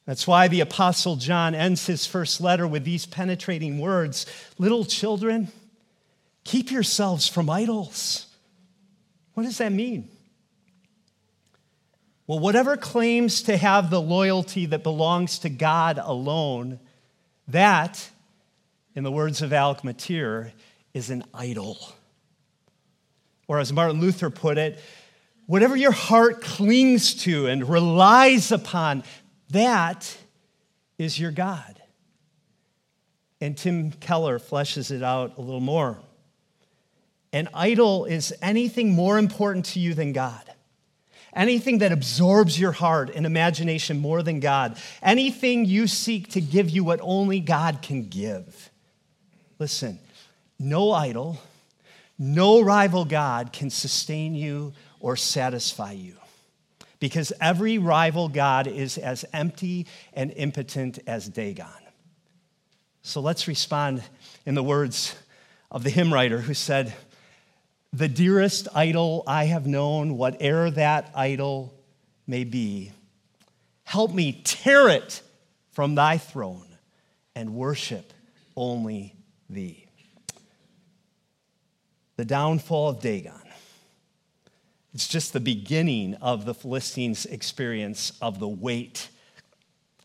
That's 0.06 0.26
why 0.26 0.48
the 0.48 0.60
Apostle 0.60 1.16
John 1.16 1.54
ends 1.54 1.86
his 1.86 2.06
first 2.06 2.40
letter 2.40 2.66
with 2.66 2.84
these 2.84 3.06
penetrating 3.06 3.78
words 3.78 4.26
Little 4.58 4.84
children, 4.84 5.48
keep 6.44 6.70
yourselves 6.70 7.28
from 7.28 7.48
idols. 7.48 8.26
What 9.34 9.44
does 9.44 9.58
that 9.58 9.72
mean? 9.72 10.08
Well, 12.26 12.38
whatever 12.38 12.76
claims 12.76 13.42
to 13.42 13.56
have 13.56 13.90
the 13.90 14.00
loyalty 14.00 14.66
that 14.66 14.82
belongs 14.82 15.40
to 15.40 15.50
God 15.50 16.00
alone, 16.02 16.80
that, 17.48 18.10
in 18.94 19.04
the 19.04 19.12
words 19.12 19.42
of 19.42 19.52
Alec 19.52 19.84
Motyer, 19.84 20.52
is 20.94 21.10
an 21.10 21.22
idol. 21.34 21.78
Or 23.46 23.58
as 23.58 23.72
Martin 23.72 24.00
Luther 24.00 24.30
put 24.30 24.56
it, 24.56 24.80
whatever 25.46 25.76
your 25.76 25.92
heart 25.92 26.40
clings 26.40 27.14
to 27.24 27.46
and 27.46 27.68
relies 27.68 28.52
upon, 28.52 29.04
that 29.50 30.16
is 30.98 31.18
your 31.18 31.30
God. 31.30 31.80
And 33.40 33.56
Tim 33.56 33.92
Keller 33.92 34.38
fleshes 34.38 34.90
it 34.90 35.02
out 35.02 35.36
a 35.36 35.40
little 35.40 35.60
more. 35.60 35.98
An 37.32 37.48
idol 37.52 38.04
is 38.04 38.32
anything 38.40 38.92
more 38.92 39.18
important 39.18 39.66
to 39.66 39.80
you 39.80 39.92
than 39.92 40.12
God. 40.12 40.42
Anything 41.34 41.78
that 41.78 41.90
absorbs 41.90 42.58
your 42.58 42.70
heart 42.70 43.10
and 43.12 43.26
imagination 43.26 43.98
more 43.98 44.22
than 44.22 44.38
God. 44.38 44.78
Anything 45.02 45.64
you 45.64 45.88
seek 45.88 46.28
to 46.30 46.40
give 46.40 46.70
you 46.70 46.84
what 46.84 47.00
only 47.02 47.40
God 47.40 47.82
can 47.82 48.08
give. 48.08 48.70
Listen, 49.58 49.98
no 50.60 50.92
idol, 50.92 51.40
no 52.18 52.62
rival 52.62 53.04
God 53.04 53.52
can 53.52 53.68
sustain 53.68 54.36
you 54.36 54.72
or 55.04 55.16
satisfy 55.16 55.92
you. 55.92 56.14
Because 56.98 57.30
every 57.38 57.76
rival 57.76 58.30
God 58.30 58.66
is 58.66 58.96
as 58.96 59.22
empty 59.34 59.86
and 60.14 60.32
impotent 60.34 60.98
as 61.06 61.28
Dagon. 61.28 61.66
So 63.02 63.20
let's 63.20 63.46
respond 63.46 64.02
in 64.46 64.54
the 64.54 64.62
words 64.62 65.14
of 65.70 65.84
the 65.84 65.90
hymn 65.90 66.10
writer 66.10 66.38
who 66.38 66.54
said, 66.54 66.94
The 67.92 68.08
dearest 68.08 68.66
idol 68.74 69.24
I 69.26 69.44
have 69.44 69.66
known, 69.66 70.16
whate'er 70.16 70.70
that 70.70 71.12
idol 71.14 71.74
may 72.26 72.44
be, 72.44 72.90
help 73.82 74.10
me 74.10 74.40
tear 74.42 74.88
it 74.88 75.20
from 75.72 75.96
thy 75.96 76.16
throne 76.16 76.78
and 77.34 77.54
worship 77.54 78.10
only 78.56 79.14
thee. 79.50 79.84
The 82.16 82.24
downfall 82.24 82.88
of 82.88 83.00
Dagon 83.00 83.43
it's 84.94 85.08
just 85.08 85.32
the 85.32 85.40
beginning 85.40 86.14
of 86.14 86.44
the 86.44 86.54
Philistines' 86.54 87.26
experience 87.26 88.12
of 88.22 88.38
the 88.38 88.48
weight 88.48 89.08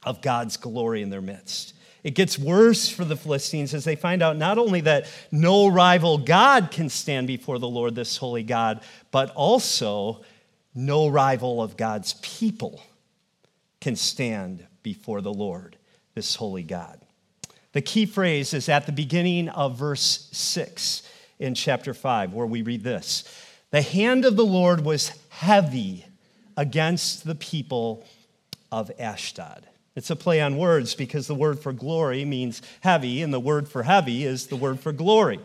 of 0.04 0.22
God's 0.22 0.58
glory 0.58 1.04
in 1.04 1.12
their 1.12 1.22
midst. 1.22 1.76
It 2.04 2.16
gets 2.16 2.40
worse 2.40 2.90
for 2.90 3.06
the 3.06 3.16
Philistines 3.16 3.74
as 3.74 3.84
they 3.84 3.96
find 3.96 4.24
out 4.24 4.38
not 4.38 4.58
only 4.58 4.82
that 4.82 5.06
no 5.32 5.68
rival 5.68 6.18
God 6.18 6.72
can 6.72 6.90
stand 6.90 7.28
before 7.28 7.60
the 7.60 7.68
Lord, 7.68 7.94
this 7.94 8.18
holy 8.18 8.42
God, 8.42 8.82
but 9.12 9.30
also 9.32 10.22
no 10.74 11.08
rival 11.08 11.62
of 11.62 11.78
God's 11.78 12.14
people 12.22 12.82
can 13.82 13.96
stand 13.96 14.66
before 14.82 15.22
the 15.22 15.34
Lord, 15.34 15.78
this 16.16 16.36
holy 16.36 16.64
God. 16.64 17.00
The 17.74 17.82
key 17.82 18.06
phrase 18.06 18.54
is 18.54 18.70
at 18.70 18.86
the 18.86 18.92
beginning 18.92 19.50
of 19.50 19.78
verse 19.78 20.30
6 20.32 21.04
in 21.38 21.54
chapter 21.54 21.94
5, 21.94 22.34
where 22.34 22.48
we 22.48 22.64
read 22.64 22.84
this 22.84 23.24
the 23.72 23.82
hand 23.82 24.26
of 24.26 24.36
the 24.36 24.46
Lord 24.46 24.82
was 24.82 25.12
heavy 25.30 26.06
against 26.58 27.26
the 27.26 27.36
people 27.36 28.06
of 28.72 28.92
Ashdod. 29.00 29.66
It's 29.96 30.10
a 30.10 30.16
play 30.16 30.42
on 30.42 30.58
words 30.58 30.96
because 30.96 31.28
the 31.28 31.36
word 31.36 31.60
for 31.60 31.74
glory 31.74 32.24
means 32.26 32.62
heavy, 32.82 33.22
and 33.22 33.34
the 33.34 33.40
word 33.40 33.68
for 33.68 33.84
heavy 33.84 34.24
is 34.24 34.48
the 34.48 34.56
word 34.56 34.80
for 34.80 34.92
glory. 34.92 35.40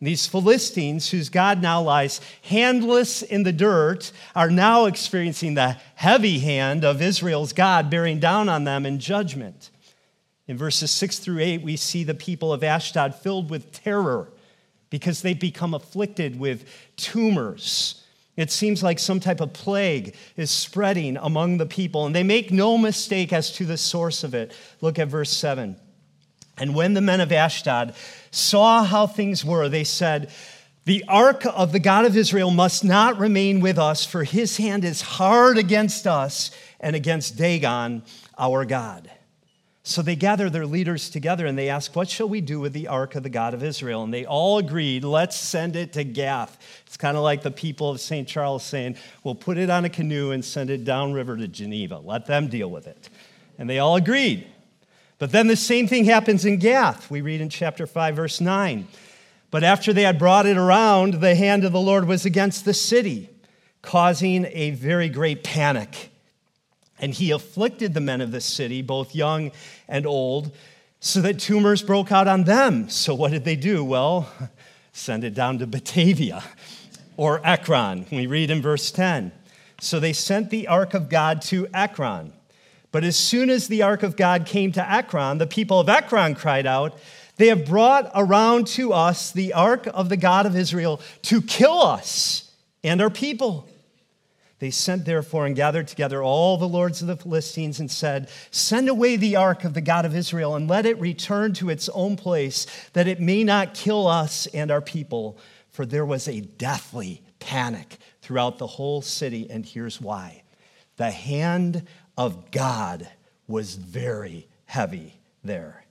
these 0.00 0.26
Philistines, 0.26 1.10
whose 1.10 1.28
God 1.28 1.60
now 1.60 1.82
lies 1.82 2.20
handless 2.42 3.20
in 3.20 3.42
the 3.42 3.52
dirt, 3.52 4.12
are 4.34 4.50
now 4.50 4.86
experiencing 4.86 5.54
the 5.54 5.76
heavy 5.96 6.38
hand 6.38 6.84
of 6.84 7.02
Israel's 7.02 7.52
God 7.52 7.90
bearing 7.90 8.20
down 8.20 8.48
on 8.48 8.64
them 8.64 8.86
in 8.86 9.00
judgment. 9.00 9.70
In 10.46 10.56
verses 10.56 10.90
6 10.92 11.18
through 11.18 11.40
8, 11.40 11.62
we 11.62 11.76
see 11.76 12.04
the 12.04 12.14
people 12.14 12.52
of 12.52 12.62
Ashdod 12.62 13.16
filled 13.16 13.50
with 13.50 13.72
terror 13.72 14.28
because 14.90 15.22
they've 15.22 15.38
become 15.38 15.74
afflicted 15.74 16.38
with 16.38 16.68
tumors. 16.96 18.04
It 18.36 18.52
seems 18.52 18.82
like 18.82 18.98
some 18.98 19.18
type 19.18 19.40
of 19.40 19.52
plague 19.52 20.14
is 20.36 20.50
spreading 20.50 21.16
among 21.16 21.56
the 21.56 21.66
people, 21.66 22.06
and 22.06 22.14
they 22.14 22.22
make 22.22 22.52
no 22.52 22.78
mistake 22.78 23.32
as 23.32 23.50
to 23.52 23.64
the 23.64 23.76
source 23.76 24.22
of 24.22 24.34
it. 24.34 24.52
Look 24.80 24.98
at 24.98 25.08
verse 25.08 25.30
7. 25.30 25.76
And 26.56 26.74
when 26.74 26.94
the 26.94 27.00
men 27.00 27.20
of 27.20 27.32
Ashdod 27.32 27.94
saw 28.30 28.84
how 28.84 29.06
things 29.06 29.44
were, 29.44 29.68
they 29.68 29.84
said, 29.84 30.30
The 30.84 31.04
ark 31.08 31.44
of 31.46 31.72
the 31.72 31.80
God 31.80 32.04
of 32.04 32.16
Israel 32.16 32.50
must 32.50 32.84
not 32.84 33.18
remain 33.18 33.60
with 33.60 33.78
us, 33.78 34.04
for 34.04 34.24
his 34.24 34.56
hand 34.56 34.84
is 34.84 35.02
hard 35.02 35.58
against 35.58 36.06
us 36.06 36.50
and 36.80 36.94
against 36.94 37.36
Dagon, 37.36 38.02
our 38.38 38.64
God. 38.64 39.10
So 39.88 40.02
they 40.02 40.16
gather 40.16 40.50
their 40.50 40.66
leaders 40.66 41.08
together 41.08 41.46
and 41.46 41.56
they 41.56 41.70
ask, 41.70 41.96
What 41.96 42.10
shall 42.10 42.28
we 42.28 42.42
do 42.42 42.60
with 42.60 42.74
the 42.74 42.88
ark 42.88 43.14
of 43.14 43.22
the 43.22 43.30
God 43.30 43.54
of 43.54 43.62
Israel? 43.62 44.02
And 44.02 44.12
they 44.12 44.26
all 44.26 44.58
agreed, 44.58 45.02
Let's 45.02 45.34
send 45.34 45.76
it 45.76 45.94
to 45.94 46.04
Gath. 46.04 46.58
It's 46.86 46.98
kind 46.98 47.16
of 47.16 47.22
like 47.22 47.40
the 47.40 47.50
people 47.50 47.88
of 47.88 47.98
St. 47.98 48.28
Charles 48.28 48.62
saying, 48.62 48.96
We'll 49.24 49.34
put 49.34 49.56
it 49.56 49.70
on 49.70 49.86
a 49.86 49.88
canoe 49.88 50.32
and 50.32 50.44
send 50.44 50.68
it 50.68 50.84
downriver 50.84 51.38
to 51.38 51.48
Geneva. 51.48 52.00
Let 52.04 52.26
them 52.26 52.48
deal 52.48 52.70
with 52.70 52.86
it. 52.86 53.08
And 53.56 53.68
they 53.68 53.78
all 53.78 53.96
agreed. 53.96 54.46
But 55.18 55.32
then 55.32 55.46
the 55.46 55.56
same 55.56 55.88
thing 55.88 56.04
happens 56.04 56.44
in 56.44 56.58
Gath. 56.58 57.10
We 57.10 57.22
read 57.22 57.40
in 57.40 57.48
chapter 57.48 57.86
5, 57.86 58.14
verse 58.14 58.42
9. 58.42 58.86
But 59.50 59.64
after 59.64 59.94
they 59.94 60.02
had 60.02 60.18
brought 60.18 60.44
it 60.44 60.58
around, 60.58 61.14
the 61.14 61.34
hand 61.34 61.64
of 61.64 61.72
the 61.72 61.80
Lord 61.80 62.06
was 62.06 62.26
against 62.26 62.66
the 62.66 62.74
city, 62.74 63.30
causing 63.80 64.44
a 64.50 64.72
very 64.72 65.08
great 65.08 65.42
panic. 65.42 66.10
And 67.00 67.14
he 67.14 67.30
afflicted 67.30 67.94
the 67.94 68.00
men 68.00 68.20
of 68.20 68.32
the 68.32 68.40
city, 68.40 68.82
both 68.82 69.14
young 69.14 69.52
and 69.88 70.06
old, 70.06 70.52
so 71.00 71.20
that 71.20 71.38
tumors 71.38 71.82
broke 71.82 72.10
out 72.10 72.26
on 72.26 72.44
them. 72.44 72.88
So 72.88 73.14
what 73.14 73.30
did 73.30 73.44
they 73.44 73.56
do? 73.56 73.84
Well, 73.84 74.28
send 74.92 75.24
it 75.24 75.34
down 75.34 75.58
to 75.58 75.66
Batavia 75.66 76.42
or 77.16 77.40
Ekron. 77.46 78.06
We 78.10 78.26
read 78.26 78.50
in 78.50 78.62
verse 78.62 78.90
10. 78.90 79.32
So 79.80 80.00
they 80.00 80.12
sent 80.12 80.50
the 80.50 80.66
ark 80.66 80.94
of 80.94 81.08
God 81.08 81.42
to 81.42 81.68
Ekron. 81.72 82.32
But 82.90 83.04
as 83.04 83.16
soon 83.16 83.50
as 83.50 83.68
the 83.68 83.82
ark 83.82 84.02
of 84.02 84.16
God 84.16 84.46
came 84.46 84.72
to 84.72 84.90
Ekron, 84.90 85.38
the 85.38 85.46
people 85.46 85.78
of 85.78 85.88
Ekron 85.88 86.34
cried 86.34 86.66
out, 86.66 86.98
They 87.36 87.48
have 87.48 87.66
brought 87.66 88.10
around 88.14 88.66
to 88.68 88.92
us 88.92 89.30
the 89.30 89.52
ark 89.52 89.86
of 89.92 90.08
the 90.08 90.16
God 90.16 90.46
of 90.46 90.56
Israel 90.56 91.00
to 91.22 91.42
kill 91.42 91.80
us 91.80 92.50
and 92.82 93.00
our 93.00 93.10
people. 93.10 93.68
They 94.58 94.70
sent 94.70 95.04
therefore 95.04 95.46
and 95.46 95.54
gathered 95.54 95.86
together 95.86 96.22
all 96.22 96.56
the 96.56 96.68
lords 96.68 97.00
of 97.00 97.06
the 97.06 97.16
Philistines 97.16 97.78
and 97.78 97.90
said, 97.90 98.28
Send 98.50 98.88
away 98.88 99.16
the 99.16 99.36
ark 99.36 99.64
of 99.64 99.74
the 99.74 99.80
God 99.80 100.04
of 100.04 100.16
Israel 100.16 100.56
and 100.56 100.68
let 100.68 100.84
it 100.84 100.98
return 100.98 101.52
to 101.54 101.70
its 101.70 101.88
own 101.90 102.16
place, 102.16 102.66
that 102.92 103.06
it 103.06 103.20
may 103.20 103.44
not 103.44 103.74
kill 103.74 104.08
us 104.08 104.46
and 104.48 104.70
our 104.70 104.80
people. 104.80 105.38
For 105.70 105.86
there 105.86 106.04
was 106.04 106.26
a 106.26 106.40
deathly 106.40 107.22
panic 107.38 107.98
throughout 108.20 108.58
the 108.58 108.66
whole 108.66 109.00
city, 109.00 109.48
and 109.48 109.64
here's 109.64 110.00
why 110.00 110.42
the 110.96 111.10
hand 111.12 111.86
of 112.16 112.50
God 112.50 113.08
was 113.46 113.76
very 113.76 114.48
heavy 114.64 115.20
there. 115.44 115.84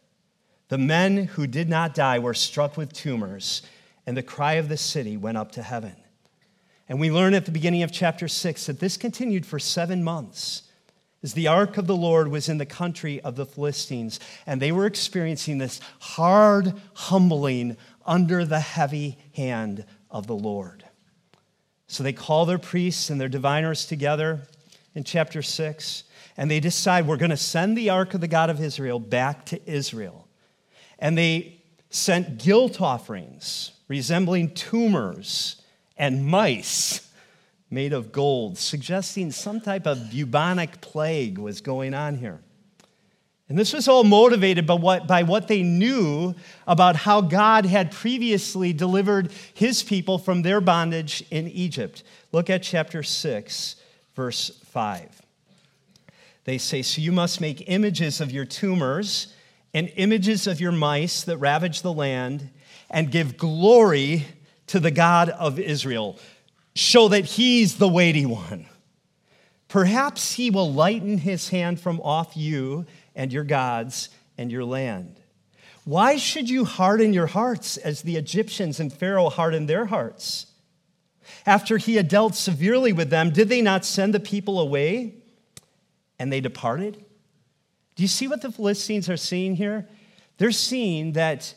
The 0.67 0.77
men 0.77 1.23
who 1.25 1.47
did 1.47 1.69
not 1.69 1.95
die 1.95 2.19
were 2.19 2.33
struck 2.33 2.75
with 2.75 2.91
tumors, 2.91 3.61
and 4.05 4.17
the 4.17 4.23
cry 4.23 4.55
of 4.55 4.67
the 4.67 4.75
city 4.75 5.15
went 5.15 5.37
up 5.37 5.53
to 5.53 5.61
heaven. 5.61 5.95
And 6.89 6.99
we 6.99 7.11
learn 7.11 7.33
at 7.33 7.45
the 7.45 7.51
beginning 7.51 7.83
of 7.83 7.91
chapter 7.91 8.27
6 8.27 8.65
that 8.67 8.79
this 8.79 8.97
continued 8.97 9.45
for 9.45 9.59
seven 9.59 10.03
months 10.03 10.63
as 11.23 11.33
the 11.33 11.47
ark 11.47 11.77
of 11.77 11.87
the 11.87 11.95
Lord 11.95 12.29
was 12.29 12.47
in 12.47 12.57
the 12.57 12.65
country 12.65 13.19
of 13.21 13.35
the 13.35 13.45
Philistines, 13.45 14.19
and 14.45 14.61
they 14.61 14.71
were 14.71 14.85
experiencing 14.85 15.57
this 15.57 15.81
hard 15.99 16.73
humbling 16.93 17.75
under 18.05 18.45
the 18.45 18.59
heavy 18.59 19.17
hand 19.35 19.83
of 20.09 20.27
the 20.27 20.35
Lord. 20.35 20.85
So 21.87 22.03
they 22.03 22.13
call 22.13 22.45
their 22.45 22.59
priests 22.59 23.09
and 23.09 23.19
their 23.19 23.29
diviners 23.29 23.85
together 23.85 24.41
in 24.93 25.03
chapter 25.03 25.41
6, 25.41 26.03
and 26.37 26.51
they 26.51 26.59
decide 26.59 27.07
we're 27.07 27.17
going 27.17 27.31
to 27.31 27.37
send 27.37 27.77
the 27.77 27.89
ark 27.89 28.13
of 28.13 28.21
the 28.21 28.27
God 28.27 28.49
of 28.49 28.61
Israel 28.61 28.99
back 28.99 29.45
to 29.47 29.59
Israel. 29.69 30.27
And 30.99 31.17
they 31.17 31.61
sent 31.89 32.37
guilt 32.37 32.79
offerings 32.79 33.71
resembling 33.87 34.53
tumors 34.53 35.61
and 35.97 36.25
mice 36.25 37.09
made 37.69 37.93
of 37.93 38.11
gold, 38.11 38.57
suggesting 38.57 39.31
some 39.31 39.59
type 39.59 39.85
of 39.85 40.11
bubonic 40.11 40.79
plague 40.81 41.37
was 41.37 41.61
going 41.61 41.93
on 41.93 42.15
here. 42.15 42.39
And 43.49 43.57
this 43.57 43.73
was 43.73 43.87
all 43.87 44.03
motivated 44.03 44.67
by 44.67 44.73
what, 44.73 45.07
by 45.07 45.23
what 45.23 45.47
they 45.47 45.63
knew 45.63 46.35
about 46.65 46.97
how 46.97 47.21
God 47.21 47.65
had 47.65 47.91
previously 47.91 48.73
delivered 48.73 49.31
his 49.53 49.83
people 49.83 50.17
from 50.17 50.41
their 50.41 50.59
bondage 50.59 51.23
in 51.31 51.47
Egypt. 51.47 52.03
Look 52.33 52.49
at 52.49 52.61
chapter 52.61 53.03
6, 53.03 53.75
verse 54.15 54.49
5. 54.65 55.21
They 56.43 56.57
say, 56.57 56.81
So 56.81 57.01
you 57.01 57.13
must 57.13 57.39
make 57.39 57.69
images 57.69 58.19
of 58.19 58.31
your 58.31 58.45
tumors 58.45 59.33
and 59.73 59.91
images 59.95 60.45
of 60.45 60.59
your 60.59 60.73
mice 60.73 61.23
that 61.23 61.37
ravage 61.37 61.83
the 61.83 61.93
land 61.93 62.49
and 62.89 63.11
give 63.11 63.37
glory 63.37 64.25
to 64.67 64.79
the 64.79 64.91
God 64.91 65.29
of 65.29 65.59
Israel. 65.59 66.19
Show 66.75 67.07
that 67.09 67.25
he's 67.25 67.77
the 67.77 67.87
weighty 67.87 68.25
one. 68.25 68.67
Perhaps 69.67 70.33
he 70.33 70.49
will 70.49 70.71
lighten 70.71 71.17
his 71.17 71.49
hand 71.49 71.79
from 71.79 71.99
off 72.01 72.37
you 72.37 72.85
and 73.15 73.33
your 73.33 73.43
gods 73.43 74.09
and 74.37 74.51
your 74.51 74.63
land. 74.63 75.19
Why 75.83 76.17
should 76.17 76.49
you 76.49 76.65
harden 76.65 77.13
your 77.13 77.27
hearts 77.27 77.77
as 77.77 78.01
the 78.01 78.17
Egyptians 78.17 78.79
and 78.79 78.91
Pharaoh 78.91 79.29
hardened 79.29 79.69
their 79.69 79.85
hearts? 79.85 80.47
After 81.45 81.77
he 81.77 81.95
had 81.95 82.07
dealt 82.07 82.35
severely 82.35 82.93
with 82.93 83.09
them, 83.09 83.31
did 83.31 83.49
they 83.49 83.61
not 83.61 83.85
send 83.85 84.13
the 84.13 84.19
people 84.19 84.59
away 84.59 85.15
and 86.19 86.31
they 86.31 86.41
departed? 86.41 87.03
Do 87.95 88.03
you 88.03 88.07
see 88.07 88.27
what 88.27 88.41
the 88.41 88.51
Philistines 88.51 89.09
are 89.09 89.17
seeing 89.17 89.55
here? 89.55 89.87
They're 90.37 90.51
seeing 90.51 91.13
that 91.13 91.53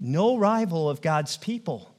no 0.00 0.36
rival 0.36 0.90
of 0.90 1.00
God's 1.00 1.36
people 1.36 1.93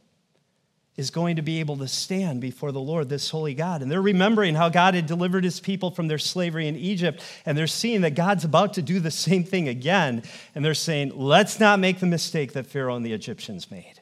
is 0.98 1.10
going 1.10 1.36
to 1.36 1.42
be 1.42 1.60
able 1.60 1.78
to 1.78 1.88
stand 1.88 2.40
before 2.40 2.72
the 2.72 2.80
Lord, 2.80 3.10
this 3.10 3.30
holy 3.30 3.54
God. 3.54 3.82
And 3.82 3.92
they're 3.92 4.02
remembering 4.02 4.56
how 4.56 4.70
God 4.70 4.94
had 4.94 5.06
delivered 5.06 5.44
his 5.44 5.60
people 5.60 5.92
from 5.92 6.08
their 6.08 6.18
slavery 6.18 6.68
in 6.68 6.78
Egypt, 6.78 7.22
and 7.46 7.58
they're 7.58 7.68
seeing 7.68 8.02
that 8.02 8.16
God's 8.16 8.46
about 8.46 8.74
to 8.76 8.82
do 8.82 9.00
the 9.00 9.12
same 9.12 9.44
thing 9.44 9.68
again. 9.68 10.24
And 10.54 10.64
they're 10.64 10.74
saying, 10.74 11.12
let's 11.16 11.60
not 11.60 11.80
make 11.80 12.00
the 12.00 12.06
mistake 12.06 12.54
that 12.54 12.68
Pharaoh 12.68 12.96
and 12.96 13.06
the 13.06 13.14
Egyptians 13.14 13.70
made. 13.70 14.00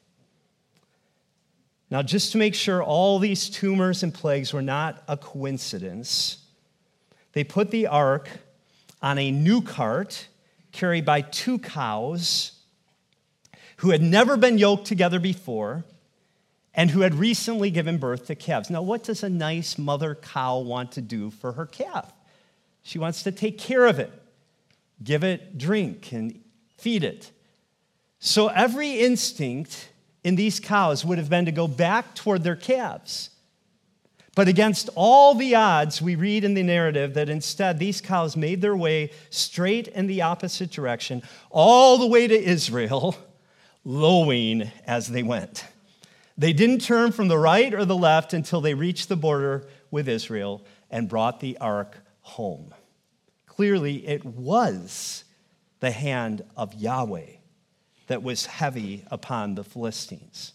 Now, 1.90 2.02
just 2.04 2.32
to 2.32 2.38
make 2.38 2.56
sure 2.56 2.82
all 2.82 3.20
these 3.20 3.50
tumors 3.50 4.04
and 4.04 4.14
plagues 4.14 4.54
were 4.54 4.62
not 4.62 5.04
a 5.08 5.18
coincidence, 5.18 6.38
they 7.34 7.44
put 7.44 7.72
the 7.72 7.88
ark 7.88 8.30
on 9.02 9.18
a 9.18 9.32
new 9.32 9.62
cart 9.62 10.28
carried 10.72 11.06
by 11.06 11.22
two 11.22 11.60
cows 11.60 12.52
who 13.78 13.90
had 13.90 14.02
never 14.02 14.38
been 14.38 14.58
yoked 14.58 14.86
together 14.86 15.20
before 15.20 15.84
and 16.76 16.92
who 16.92 17.02
had 17.02 17.16
recently 17.16 17.70
given 17.70 17.98
birth 17.98 18.28
to 18.28 18.36
calves. 18.36 18.70
Now, 18.70 18.82
what 18.82 19.04
does 19.04 19.24
a 19.24 19.30
nice 19.30 19.78
mother 19.78 20.16
cow 20.16 20.60
want 20.60 20.92
to 20.94 21.02
do 21.02 21.30
for 21.30 21.54
her 21.54 21.66
calf? 21.66 22.12
She 22.82 23.00
wants 23.00 23.24
to 23.24 23.32
take 23.32 23.58
care 23.58 23.86
of 23.86 24.00
it, 24.00 24.12
give 25.04 25.24
it 25.24 25.58
drink, 25.58 26.12
and 26.12 26.42
feed 26.78 27.04
it. 27.04 27.32
So, 28.20 28.48
every 28.48 29.00
instinct 29.00 29.90
in 30.24 30.36
these 30.36 30.60
cows 30.60 31.06
would 31.06 31.18
have 31.18 31.30
been 31.30 31.46
to 31.46 31.52
go 31.52 31.68
back 31.68 32.16
toward 32.16 32.44
their 32.44 32.56
calves. 32.56 33.30
But 34.36 34.48
against 34.48 34.90
all 34.96 35.36
the 35.36 35.54
odds, 35.56 36.02
we 36.02 36.16
read 36.16 36.44
in 36.44 36.56
the 36.56 36.64
narrative 36.64 37.14
that 37.14 37.30
instead 37.30 37.78
these 37.78 38.02
cows 38.02 38.36
made 38.36 38.62
their 38.62 38.76
way 38.76 39.12
straight 39.30 39.88
in 39.90 40.08
the 40.08 40.24
opposite 40.24 40.72
direction, 40.72 41.22
all 41.52 42.00
the 42.00 42.08
way 42.08 42.28
to 42.28 42.36
Israel, 42.36 43.16
lowing 43.84 44.72
as 44.88 45.08
they 45.08 45.22
went. 45.22 45.66
They 46.38 46.54
didn't 46.54 46.80
turn 46.80 47.12
from 47.12 47.28
the 47.28 47.38
right 47.38 47.74
or 47.74 47.86
the 47.86 47.96
left 47.96 48.34
until 48.34 48.62
they 48.62 48.74
reached 48.74 49.10
the 49.10 49.16
border 49.16 49.68
with 49.92 50.08
Israel 50.08 50.66
and 50.90 51.10
brought 51.10 51.40
the 51.40 51.58
ark 51.60 51.98
home. 52.22 52.74
Clearly, 53.46 54.08
it 54.08 54.26
was 54.26 55.24
the 55.80 55.92
hand 55.92 56.44
of 56.58 56.74
Yahweh 56.74 57.28
that 58.08 58.24
was 58.24 58.48
heavy 58.48 59.04
upon 59.12 59.56
the 59.56 59.64
Philistines. 59.64 60.54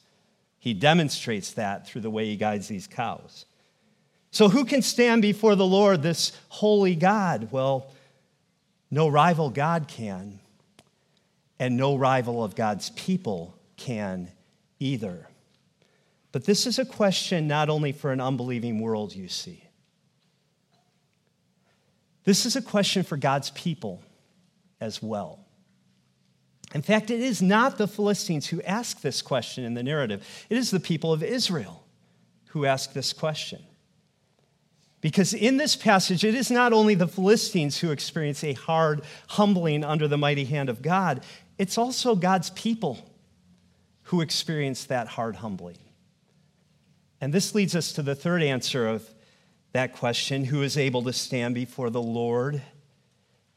He 0.59 0.75
demonstrates 0.75 1.53
that 1.53 1.87
through 1.87 2.01
the 2.01 2.11
way 2.11 2.27
he 2.27 2.37
guides 2.37 2.69
these 2.69 2.87
cows. 2.87 3.47
So, 4.31 4.49
who 4.49 4.65
can 4.65 4.83
stand 4.83 5.23
before 5.23 5.55
the 5.55 5.67
Lord, 5.67 6.03
this 6.03 6.33
holy 6.49 6.95
God? 6.97 7.49
Well, 7.51 7.91
no 8.91 9.09
rival 9.09 9.51
God 9.51 9.87
can, 9.89 10.41
and 11.59 11.77
no 11.77 11.97
rival 11.97 12.43
of 12.43 12.55
God's 12.55 12.91
people 12.91 13.57
can 13.77 14.31
either. 14.81 15.29
But 16.39 16.45
this 16.45 16.69
is 16.69 16.79
a 16.79 16.85
question 16.85 17.49
not 17.49 17.69
only 17.69 17.91
for 17.91 18.13
an 18.13 18.21
unbelieving 18.21 18.79
world, 18.79 19.13
you 19.13 19.27
see. 19.27 19.65
This 22.23 22.47
is 22.47 22.55
a 22.55 22.63
question 22.63 23.03
for 23.03 23.17
God's 23.17 23.51
people 23.51 24.01
as 24.81 25.03
well. 25.03 25.41
In 26.77 26.83
fact, 26.83 27.11
it 27.11 27.19
is 27.19 27.43
not 27.43 27.77
the 27.77 27.89
Philistines 27.89 28.47
who 28.47 28.63
ask 28.63 29.01
this 29.01 29.21
question 29.21 29.65
in 29.65 29.75
the 29.75 29.83
narrative, 29.83 30.25
it 30.49 30.57
is 30.57 30.71
the 30.71 30.79
people 30.79 31.13
of 31.13 31.25
Israel 31.25 31.83
who 32.51 32.67
ask 32.67 32.93
this 32.93 33.13
question. 33.13 33.61
Because 35.01 35.35
in 35.35 35.57
this 35.57 35.75
passage, 35.75 36.23
it 36.23 36.37
is 36.37 36.53
not 36.53 36.73
only 36.73 36.95
the 36.95 37.09
Philistines 37.09 37.79
who 37.79 37.91
experience 37.91 38.45
a 38.45 38.53
hard 38.53 39.03
humbling 39.27 39.83
under 39.83 40.07
the 40.07 40.17
mighty 40.17 40.45
hand 40.45 40.69
of 40.69 40.83
God, 40.83 41.25
it's 41.59 41.77
also 41.77 42.15
God's 42.15 42.51
people 42.51 43.13
who 44.03 44.21
experience 44.21 44.85
that 44.85 45.09
hard 45.09 45.35
humbling. 45.35 45.79
And 47.21 47.33
this 47.33 47.55
leads 47.55 47.75
us 47.75 47.93
to 47.93 48.03
the 48.03 48.15
third 48.15 48.43
answer 48.43 48.87
of 48.87 49.09
that 49.73 49.93
question 49.93 50.45
who 50.45 50.63
is 50.63 50.77
able 50.77 51.03
to 51.03 51.13
stand 51.13 51.55
before 51.55 51.91
the 51.91 52.03
Lord, 52.03 52.63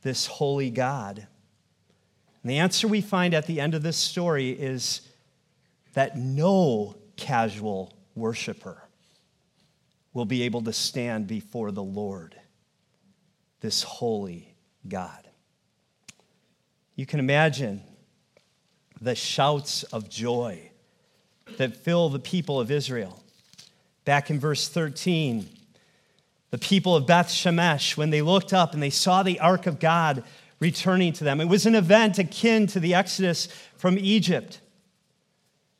this 0.02 0.26
holy 0.26 0.70
God? 0.70 1.28
And 2.44 2.50
the 2.50 2.58
answer 2.58 2.88
we 2.88 3.02
find 3.02 3.34
at 3.34 3.46
the 3.46 3.62
end 3.62 3.76
of 3.76 3.84
this 3.84 3.98
story 3.98 4.50
is 4.50 5.02
that 5.94 6.18
no 6.18 6.96
casual 7.16 7.94
worshiper 8.16 8.82
will 10.14 10.26
be 10.26 10.44
able 10.44 10.62
to 10.64 10.74
stand 10.74 11.28
before 11.28 11.72
the 11.72 11.84
Lord, 11.84 12.36
this 13.62 13.84
holy 13.84 14.56
God. 14.88 15.28
You 16.96 17.06
can 17.06 17.20
imagine 17.20 17.84
the 19.00 19.16
shouts 19.16 19.84
of 19.84 20.10
joy 20.10 20.72
that 21.58 21.76
fill 21.76 22.10
the 22.10 22.20
people 22.20 22.60
of 22.60 22.72
Israel 22.72 23.24
Back 24.06 24.30
in 24.30 24.40
verse 24.40 24.68
13, 24.68 25.48
the 26.50 26.58
people 26.58 26.96
of 26.96 27.08
Beth 27.08 27.28
Shemesh, 27.28 27.96
when 27.96 28.10
they 28.10 28.22
looked 28.22 28.54
up 28.54 28.74
and 28.74 28.82
they 28.82 28.90
saw 28.90 29.24
the 29.24 29.40
ark 29.40 29.68
of 29.68 29.80
God 29.80 30.24
returning 30.60 31.14
to 31.14 31.24
them, 31.24 31.40
it 31.40 31.48
was 31.48 31.66
an 31.66 31.76
event 31.76 32.20
akin 32.20 32.68
to 32.68 32.80
the 32.80 32.94
Exodus 32.94 33.48
from 33.78 33.98
Egypt. 33.98 34.60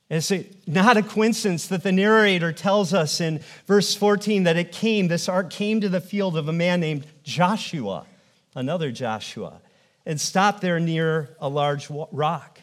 It's 0.10 0.32
not 0.68 0.98
a 0.98 1.04
coincidence 1.04 1.68
that 1.68 1.84
the 1.84 1.92
narrator 1.92 2.52
tells 2.52 2.94
us 2.94 3.22
in 3.22 3.40
verse 3.66 3.96
14 3.96 4.44
that 4.44 4.58
it 4.58 4.74
came, 4.74 5.08
this 5.08 5.30
ark 5.30 5.50
came 5.50 5.80
to 5.80 5.90
the 5.90 6.02
field 6.02 6.36
of 6.36 6.50
a 6.50 6.54
man 6.54 6.82
named 6.82 7.08
Joshua, 7.24 8.06
another 8.54 8.92
Joshua, 8.92 9.62
and 10.06 10.20
stopped 10.20 10.62
there 10.62 10.82
near 10.82 11.36
a 11.40 11.48
large 11.48 11.90
rock. 11.90 12.60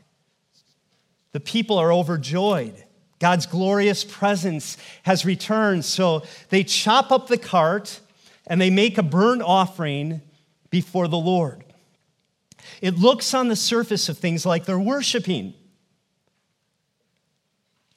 The 1.33 1.40
people 1.40 1.79
are 1.79 1.92
overjoyed. 1.92 2.85
God's 3.18 3.46
glorious 3.46 4.04
presence 4.04 4.76
has 5.02 5.24
returned. 5.24 5.85
So 5.85 6.22
they 6.50 6.64
chop 6.64 7.11
up 7.11 7.26
the 7.26 7.38
cart 7.38 8.00
and 8.46 8.61
they 8.61 8.70
make 8.70 8.98
a 8.98 9.02
burnt 9.02 9.42
offering 9.42 10.22
before 10.70 11.09
the 11.09 11.18
Lord. 11.18 11.64
It 12.81 12.96
looks 12.96 13.35
on 13.35 13.48
the 13.48 13.57
surface 13.57 14.09
of 14.09 14.18
things 14.18 14.46
like 14.46 14.64
they're 14.64 14.78
worshiping. 14.78 15.54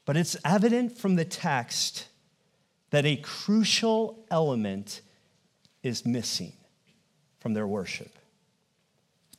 But 0.06 0.18
it's 0.18 0.36
evident 0.44 0.98
from 0.98 1.16
the 1.16 1.26
text 1.26 2.08
that 2.90 3.06
a 3.06 3.18
crucial 3.18 4.26
element 4.32 5.02
is 5.84 6.06
missing 6.06 6.54
from 7.40 7.54
their 7.54 7.68
worship. 7.68 8.18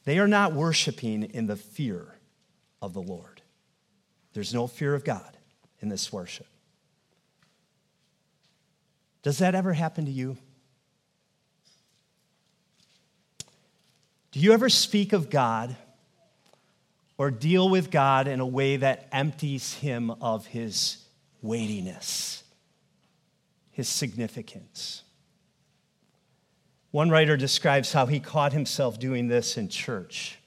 They 0.05 0.19
are 0.19 0.29
not 0.29 0.53
worshiping 0.53 1.25
in 1.25 1.47
the 1.47 1.57
fear 1.57 2.19
of 2.81 2.93
the 2.95 3.03
Lord. 3.03 3.43
There's 4.33 4.55
no 4.55 4.67
fear 4.67 4.95
of 4.95 5.05
God 5.05 5.37
in 5.83 5.89
this 5.89 6.13
worship. 6.13 6.47
Does 9.23 9.39
that 9.39 9.55
ever 9.55 9.73
happen 9.73 10.07
to 10.07 10.11
you? 10.11 10.37
Do 14.33 14.41
you 14.41 14.53
ever 14.53 14.69
speak 14.69 15.13
of 15.13 15.29
God 15.29 15.77
or 17.19 17.31
deal 17.31 17.69
with 17.69 17.91
God 17.91 18.27
in 18.27 18.41
a 18.41 18.47
way 18.47 18.77
that 18.77 19.07
empties 19.13 19.75
him 19.75 20.11
of 20.11 20.47
his 20.47 21.05
weightiness, 21.43 22.43
his 23.71 23.89
significance. 23.89 25.03
One 26.91 27.11
writer 27.11 27.37
describes 27.37 27.93
how 27.93 28.07
he 28.07 28.21
caught 28.21 28.53
himself 28.53 28.99
doing 28.99 29.29
this 29.29 29.57
in 29.57 29.69
church. 29.69 30.39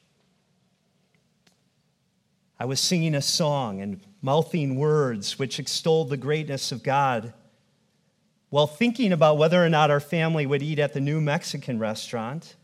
I 2.60 2.66
was 2.66 2.80
singing 2.80 3.16
a 3.16 3.22
song 3.22 3.82
and 3.82 4.00
mouthing 4.26 4.76
words 4.76 5.38
which 5.38 5.60
extolled 5.60 6.10
the 6.10 6.18
greatness 6.18 6.72
of 6.72 6.82
God 6.82 7.32
while 8.50 8.66
thinking 8.66 9.14
about 9.14 9.38
whether 9.38 9.64
or 9.64 9.70
not 9.70 9.92
our 9.92 10.00
family 10.00 10.48
would 10.48 10.64
eat 10.64 10.80
at 10.80 10.94
the 10.94 11.00
new 11.00 11.22
Mexican 11.22 11.78
restaurant 11.78 12.56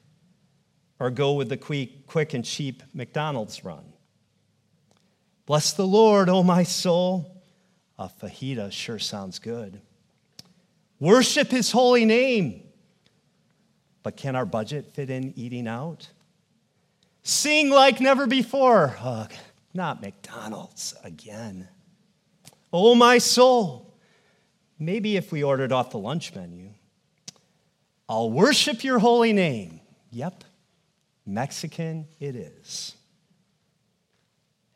or 1.00 1.12
go 1.12 1.34
with 1.34 1.50
the 1.50 1.58
quick 1.58 2.34
and 2.34 2.44
cheap 2.44 2.82
McDonald's 2.96 3.64
run. 3.64 3.94
Bless 5.46 5.74
the 5.74 5.86
Lord, 5.86 6.30
O 6.30 6.38
oh 6.38 6.44
my 6.44 6.64
soul. 6.64 7.44
A 8.00 8.10
fajita 8.10 8.72
sure 8.72 8.98
sounds 8.98 9.38
good. 9.38 9.82
Worship 11.00 11.52
his 11.52 11.72
holy 11.72 12.06
name. 12.06 12.64
But 14.02 14.18
can 14.18 14.36
our 14.36 14.46
budget 14.48 14.96
fit 14.96 15.12
in 15.12 15.38
eating 15.38 15.68
out? 15.68 16.10
Sing 17.22 17.70
like 17.70 18.02
never 18.02 18.26
before. 18.26 18.98
Oh, 19.00 19.28
not 19.74 20.02
McDonald's 20.02 20.94
again. 21.04 21.68
Oh, 22.74 22.96
my 22.96 23.18
soul. 23.18 23.94
Maybe 24.80 25.18
if 25.18 25.32
we 25.32 25.44
ordered 25.44 25.72
off 25.72 25.92
the 25.92 25.98
lunch 25.98 26.34
menu. 26.34 26.70
I'll 28.10 28.32
worship 28.32 28.84
your 28.84 29.00
holy 29.00 29.32
name. 29.32 29.80
Yep, 30.12 30.44
Mexican 31.26 32.08
it 32.20 32.36
is. 32.36 32.96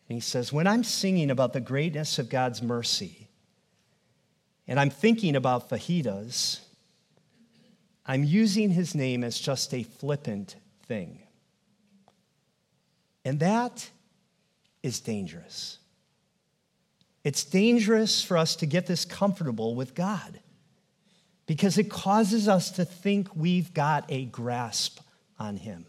And 0.08 0.16
he 0.16 0.22
says, 0.22 0.54
When 0.54 0.68
I'm 0.68 0.84
singing 0.84 1.30
about 1.30 1.52
the 1.52 1.60
greatness 1.60 2.20
of 2.20 2.30
God's 2.30 2.62
mercy, 2.62 3.28
and 4.68 4.80
I'm 4.80 4.90
thinking 4.90 5.36
about 5.36 5.70
fajitas, 5.70 6.60
I'm 8.06 8.24
using 8.24 8.70
his 8.70 8.96
name 8.96 9.24
as 9.24 9.40
just 9.40 9.74
a 9.74 9.84
flippant 9.84 10.56
thing. 10.88 11.20
And 13.26 13.40
that 13.40 13.90
is 14.86 15.00
dangerous. 15.00 15.80
It's 17.24 17.44
dangerous 17.44 18.22
for 18.22 18.38
us 18.38 18.56
to 18.58 18.68
get 18.68 18.86
this 18.86 19.04
comfortable 19.04 19.74
with 19.74 19.96
God 19.96 20.40
because 21.48 21.80
it 21.80 21.90
causes 21.90 22.48
us 22.48 22.70
to 22.72 22.86
think 22.86 23.36
we've 23.36 23.74
got 23.74 24.06
a 24.10 24.26
grasp 24.26 25.00
on 25.40 25.58
him. 25.58 25.88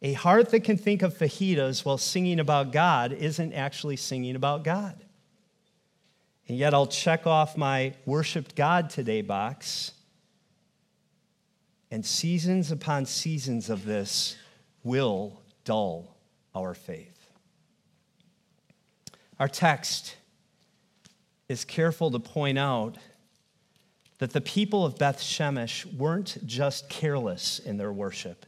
A 0.00 0.14
heart 0.14 0.48
that 0.50 0.60
can 0.60 0.78
think 0.78 1.02
of 1.02 1.12
fajitas 1.12 1.84
while 1.84 1.98
singing 1.98 2.40
about 2.40 2.72
God 2.72 3.12
isn't 3.12 3.52
actually 3.52 3.96
singing 3.96 4.36
about 4.36 4.64
God. 4.64 4.96
And 6.48 6.56
yet 6.56 6.72
I'll 6.72 6.86
check 6.86 7.26
off 7.26 7.58
my 7.58 7.92
worshiped 8.06 8.56
God 8.56 8.88
today 8.88 9.20
box. 9.20 9.92
And 11.90 12.06
seasons 12.06 12.70
upon 12.70 13.04
seasons 13.04 13.68
of 13.68 13.84
this 13.84 14.36
will 14.82 15.42
dull 15.66 16.16
our 16.54 16.72
faith. 16.72 17.09
Our 19.40 19.48
text 19.48 20.16
is 21.48 21.64
careful 21.64 22.10
to 22.10 22.18
point 22.18 22.58
out 22.58 22.98
that 24.18 24.34
the 24.34 24.40
people 24.42 24.84
of 24.84 24.98
Beth 24.98 25.18
Shemesh 25.18 25.86
weren't 25.96 26.36
just 26.44 26.90
careless 26.90 27.58
in 27.58 27.78
their 27.78 27.90
worship. 27.90 28.44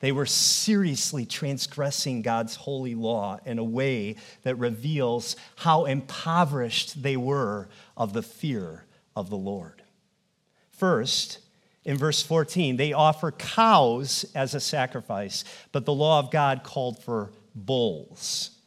They 0.00 0.10
were 0.10 0.26
seriously 0.26 1.24
transgressing 1.24 2.22
God's 2.22 2.56
holy 2.56 2.96
law 2.96 3.38
in 3.46 3.60
a 3.60 3.64
way 3.64 4.16
that 4.42 4.56
reveals 4.56 5.36
how 5.54 5.84
impoverished 5.84 7.00
they 7.00 7.16
were 7.16 7.68
of 7.96 8.12
the 8.12 8.22
fear 8.22 8.84
of 9.14 9.30
the 9.30 9.36
Lord. 9.36 9.82
First, 10.72 11.38
in 11.84 11.96
verse 11.96 12.20
14, 12.20 12.76
they 12.76 12.92
offer 12.92 13.30
cows 13.30 14.24
as 14.34 14.54
a 14.54 14.60
sacrifice, 14.60 15.44
but 15.70 15.84
the 15.84 15.94
law 15.94 16.18
of 16.18 16.32
God 16.32 16.64
called 16.64 17.00
for 17.02 17.30
bulls. 17.54 18.57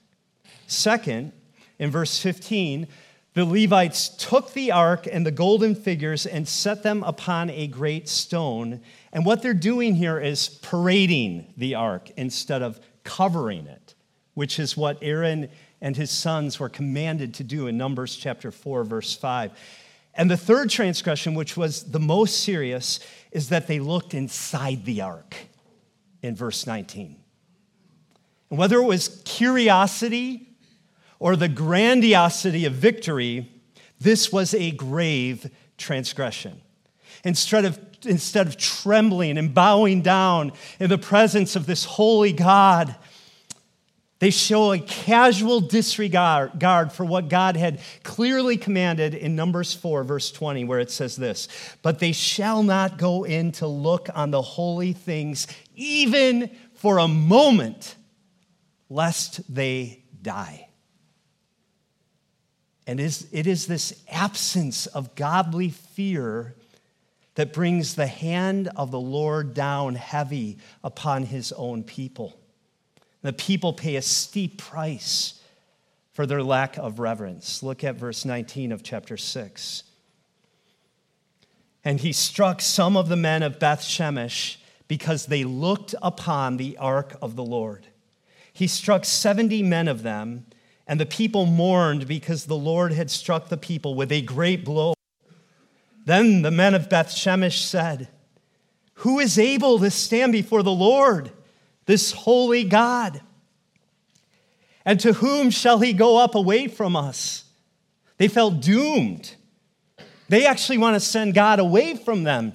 Second, 0.72 1.34
in 1.80 1.92
verse 1.92 2.18
15, 2.20 2.88
the 3.34 3.44
Levites 3.44 4.08
took 4.10 4.54
the 4.54 4.72
ark 4.72 5.08
and 5.12 5.26
the 5.26 5.32
golden 5.32 5.76
figures 5.76 6.26
and 6.26 6.48
set 6.48 6.82
them 6.84 7.04
upon 7.04 7.50
a 7.50 7.68
great 7.68 8.08
stone. 8.08 8.82
And 9.12 9.26
what 9.26 9.42
they're 9.42 9.54
doing 9.54 9.96
here 9.96 10.20
is 10.20 10.48
parading 10.48 11.54
the 11.58 11.76
ark 11.76 12.10
instead 12.18 12.62
of 12.62 12.80
covering 13.04 13.68
it, 13.68 13.96
which 14.34 14.60
is 14.60 14.78
what 14.78 14.98
Aaron 15.02 15.50
and 15.82 15.96
his 15.98 16.12
sons 16.12 16.60
were 16.60 16.70
commanded 16.70 17.34
to 17.36 17.44
do 17.44 17.68
in 17.68 17.78
Numbers 17.78 18.16
chapter 18.16 18.52
4, 18.52 18.84
verse 18.86 19.16
5. 19.16 19.52
And 20.14 20.32
the 20.32 20.38
third 20.38 20.70
transgression, 20.70 21.34
which 21.34 21.58
was 21.58 21.92
the 21.92 22.00
most 22.00 22.44
serious, 22.44 23.00
is 23.32 23.50
that 23.50 23.68
they 23.68 23.80
looked 23.80 24.14
inside 24.14 24.86
the 24.86 25.02
ark 25.02 25.36
in 26.22 26.36
verse 26.36 26.68
19. 26.68 27.18
And 28.50 28.60
whether 28.60 28.78
it 28.78 28.86
was 28.86 29.22
curiosity 29.26 30.48
or 31.22 31.36
the 31.36 31.48
grandiosity 31.48 32.66
of 32.66 32.74
victory, 32.74 33.48
this 34.00 34.32
was 34.32 34.56
a 34.56 34.72
grave 34.72 35.52
transgression. 35.78 36.60
Instead 37.24 37.64
of, 37.64 37.80
instead 38.04 38.48
of 38.48 38.58
trembling 38.58 39.38
and 39.38 39.54
bowing 39.54 40.02
down 40.02 40.52
in 40.80 40.90
the 40.90 40.98
presence 40.98 41.56
of 41.56 41.68
this 41.68 41.86
holy 41.86 42.34
God, 42.34 42.96
they 44.18 44.32
show 44.32 44.72
a 44.72 44.80
casual 44.80 45.62
disregard 45.62 46.92
for 46.92 47.06
what 47.06 47.30
God 47.30 47.56
had 47.56 47.82
clearly 48.02 48.58
commanded 48.58 49.14
in 49.14 49.36
Numbers 49.36 49.76
4, 49.76 50.04
verse 50.04 50.32
20, 50.32 50.64
where 50.64 50.80
it 50.80 50.90
says 50.90 51.16
this 51.16 51.48
But 51.84 52.00
they 52.00 52.14
shall 52.14 52.64
not 52.64 52.98
go 52.98 53.26
in 53.26 53.52
to 53.54 53.68
look 53.68 54.10
on 54.16 54.32
the 54.32 54.42
holy 54.42 54.94
things, 54.94 55.46
even 55.76 56.50
for 56.74 56.98
a 56.98 57.08
moment, 57.08 57.96
lest 58.90 59.54
they 59.54 60.04
die. 60.20 60.70
And 62.88 63.00
it 63.00 63.48
is 63.48 63.68
this 63.68 64.04
absence 64.10 64.88
of 64.88 65.16
godly 65.16 65.70
fear 65.70 66.56
that 67.36 67.54
brings 67.54 67.96
the 67.96 68.08
hand 68.08 68.70
of 68.76 68.92
the 68.92 69.00
Lord 69.00 69.54
down 69.54 69.96
heavy 69.96 70.58
upon 70.84 71.24
his 71.24 71.52
own 71.54 71.84
people. 71.84 72.38
The 73.22 73.34
people 73.34 73.72
pay 73.74 73.96
a 73.96 74.02
steep 74.02 74.58
price 74.58 75.40
for 76.12 76.26
their 76.26 76.44
lack 76.44 76.78
of 76.78 77.00
reverence. 77.00 77.64
Look 77.64 77.84
at 77.84 77.96
verse 77.96 78.26
19 78.26 78.72
of 78.72 78.84
chapter 78.84 79.16
6. 79.16 79.84
And 81.86 82.00
he 82.00 82.12
struck 82.12 82.62
some 82.62 82.98
of 82.98 83.10
the 83.10 83.16
men 83.16 83.44
of 83.44 83.60
Beth 83.60 83.82
Shemesh 83.82 84.58
because 84.88 85.28
they 85.28 85.44
looked 85.44 85.96
upon 86.02 86.58
the 86.58 86.78
ark 86.78 87.16
of 87.22 87.36
the 87.36 87.44
Lord. 87.44 87.88
He 88.52 88.68
struck 88.68 89.06
70 89.06 89.64
men 89.64 89.88
of 89.88 90.04
them 90.04 90.46
and 90.92 91.00
the 91.00 91.06
people 91.06 91.46
mourned 91.46 92.06
because 92.06 92.48
the 92.48 92.58
Lord 92.58 92.92
had 92.92 93.10
struck 93.10 93.48
the 93.48 93.56
people 93.56 93.96
with 93.96 94.12
a 94.12 94.22
great 94.22 94.66
blow. 94.66 94.94
Then 96.04 96.42
the 96.42 96.52
men 96.52 96.74
of 96.74 96.90
Beth 96.90 97.08
Shemesh 97.08 97.60
said, 97.60 98.10
Who 98.96 99.18
is 99.18 99.40
able 99.40 99.80
to 99.80 99.90
stand 99.90 100.34
before 100.34 100.64
the 100.64 100.72
Lord, 100.74 101.32
this 101.86 102.12
holy 102.12 102.66
God? 102.66 103.22
And 104.84 105.00
to 105.00 105.14
whom 105.14 105.50
shall 105.50 105.80
he 105.80 105.94
go 105.94 106.18
up 106.18 106.36
away 106.36 106.68
from 106.68 106.98
us? 106.98 107.46
They 108.18 108.28
felt 108.28 108.60
doomed. 108.60 109.36
They 110.28 110.46
actually 110.46 110.78
want 110.78 110.96
to 110.98 111.00
send 111.00 111.34
God 111.34 111.60
away 111.60 111.96
from 111.96 112.24
them. 112.24 112.52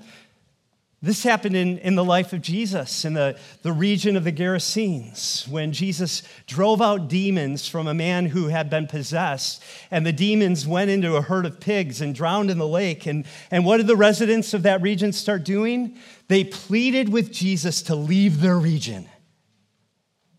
This 1.06 1.22
happened 1.22 1.54
in, 1.54 1.78
in 1.78 1.94
the 1.94 2.02
life 2.02 2.32
of 2.32 2.42
Jesus 2.42 3.04
in 3.04 3.14
the, 3.14 3.38
the 3.62 3.72
region 3.72 4.16
of 4.16 4.24
the 4.24 4.32
Gerasenes 4.32 5.46
when 5.46 5.70
Jesus 5.70 6.24
drove 6.48 6.82
out 6.82 7.06
demons 7.06 7.68
from 7.68 7.86
a 7.86 7.94
man 7.94 8.26
who 8.26 8.48
had 8.48 8.68
been 8.68 8.88
possessed. 8.88 9.62
And 9.92 10.04
the 10.04 10.12
demons 10.12 10.66
went 10.66 10.90
into 10.90 11.14
a 11.14 11.22
herd 11.22 11.46
of 11.46 11.60
pigs 11.60 12.00
and 12.00 12.12
drowned 12.12 12.50
in 12.50 12.58
the 12.58 12.66
lake. 12.66 13.06
And, 13.06 13.24
and 13.52 13.64
what 13.64 13.76
did 13.76 13.86
the 13.86 13.94
residents 13.94 14.52
of 14.52 14.64
that 14.64 14.82
region 14.82 15.12
start 15.12 15.44
doing? 15.44 15.96
They 16.26 16.42
pleaded 16.42 17.08
with 17.10 17.32
Jesus 17.32 17.82
to 17.82 17.94
leave 17.94 18.40
their 18.40 18.58
region. 18.58 19.08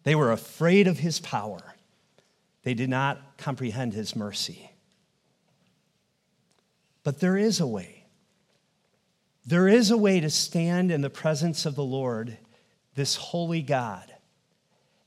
They 0.03 0.15
were 0.15 0.33
afraid 0.33 0.87
of 0.87 0.99
his 0.99 1.21
power, 1.21 1.61
they 2.63 2.73
did 2.73 2.89
not 2.89 3.37
comprehend 3.37 3.93
his 3.93 4.17
mercy. 4.17 4.69
But 7.05 7.21
there 7.21 7.37
is 7.37 7.61
a 7.61 7.67
way. 7.67 7.96
There 9.47 9.69
is 9.69 9.91
a 9.91 9.97
way 9.97 10.19
to 10.19 10.29
stand 10.29 10.91
in 10.91 10.99
the 10.99 11.09
presence 11.09 11.65
of 11.65 11.75
the 11.75 11.83
Lord, 11.83 12.37
this 12.95 13.15
holy 13.15 13.61
God, 13.61 14.13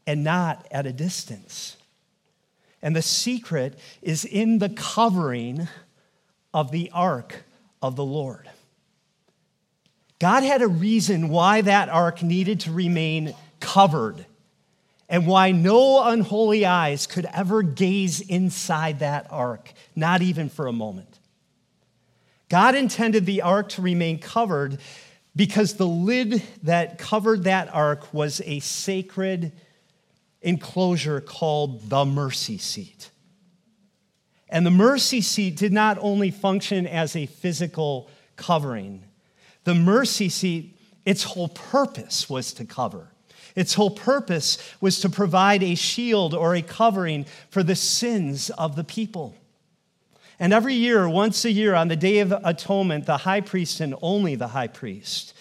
and 0.06 0.24
not 0.24 0.66
at 0.70 0.86
a 0.86 0.92
distance. 0.94 1.76
And 2.80 2.96
the 2.96 3.02
secret 3.02 3.78
is 4.00 4.24
in 4.24 4.58
the 4.58 4.70
covering 4.70 5.68
of 6.54 6.70
the 6.70 6.90
ark 6.94 7.44
of 7.82 7.96
the 7.96 8.04
Lord. 8.04 8.48
God 10.18 10.42
had 10.42 10.62
a 10.62 10.68
reason 10.68 11.28
why 11.28 11.60
that 11.60 11.90
ark 11.90 12.22
needed 12.22 12.60
to 12.60 12.72
remain 12.72 13.34
covered 13.60 14.24
and 15.06 15.26
why 15.26 15.50
no 15.50 16.02
unholy 16.04 16.64
eyes 16.64 17.06
could 17.06 17.26
ever 17.26 17.62
gaze 17.62 18.22
inside 18.22 19.00
that 19.00 19.26
ark, 19.30 19.74
not 19.94 20.22
even 20.22 20.48
for 20.48 20.66
a 20.66 20.72
moment. 20.72 21.09
God 22.50 22.74
intended 22.74 23.24
the 23.24 23.42
ark 23.42 23.70
to 23.70 23.82
remain 23.82 24.18
covered 24.18 24.78
because 25.36 25.74
the 25.74 25.86
lid 25.86 26.42
that 26.64 26.98
covered 26.98 27.44
that 27.44 27.72
ark 27.72 28.12
was 28.12 28.42
a 28.44 28.58
sacred 28.58 29.52
enclosure 30.42 31.20
called 31.20 31.88
the 31.88 32.04
mercy 32.04 32.58
seat. 32.58 33.10
And 34.48 34.66
the 34.66 34.70
mercy 34.70 35.20
seat 35.20 35.56
did 35.56 35.72
not 35.72 35.96
only 36.00 36.32
function 36.32 36.88
as 36.88 37.14
a 37.14 37.26
physical 37.26 38.10
covering, 38.34 39.04
the 39.62 39.74
mercy 39.74 40.28
seat, 40.28 40.76
its 41.06 41.22
whole 41.22 41.48
purpose 41.48 42.28
was 42.28 42.52
to 42.54 42.64
cover. 42.64 43.12
Its 43.54 43.74
whole 43.74 43.90
purpose 43.90 44.58
was 44.80 44.98
to 45.00 45.08
provide 45.08 45.62
a 45.62 45.76
shield 45.76 46.34
or 46.34 46.56
a 46.56 46.62
covering 46.62 47.26
for 47.48 47.62
the 47.62 47.76
sins 47.76 48.50
of 48.50 48.74
the 48.74 48.84
people. 48.84 49.36
And 50.40 50.54
every 50.54 50.74
year, 50.74 51.06
once 51.06 51.44
a 51.44 51.52
year, 51.52 51.74
on 51.74 51.88
the 51.88 51.96
Day 51.96 52.20
of 52.20 52.32
Atonement, 52.32 53.04
the 53.04 53.18
high 53.18 53.42
priest 53.42 53.78
and 53.80 53.94
only 54.00 54.34
the 54.34 54.48
high 54.48 54.68
priest 54.68 55.34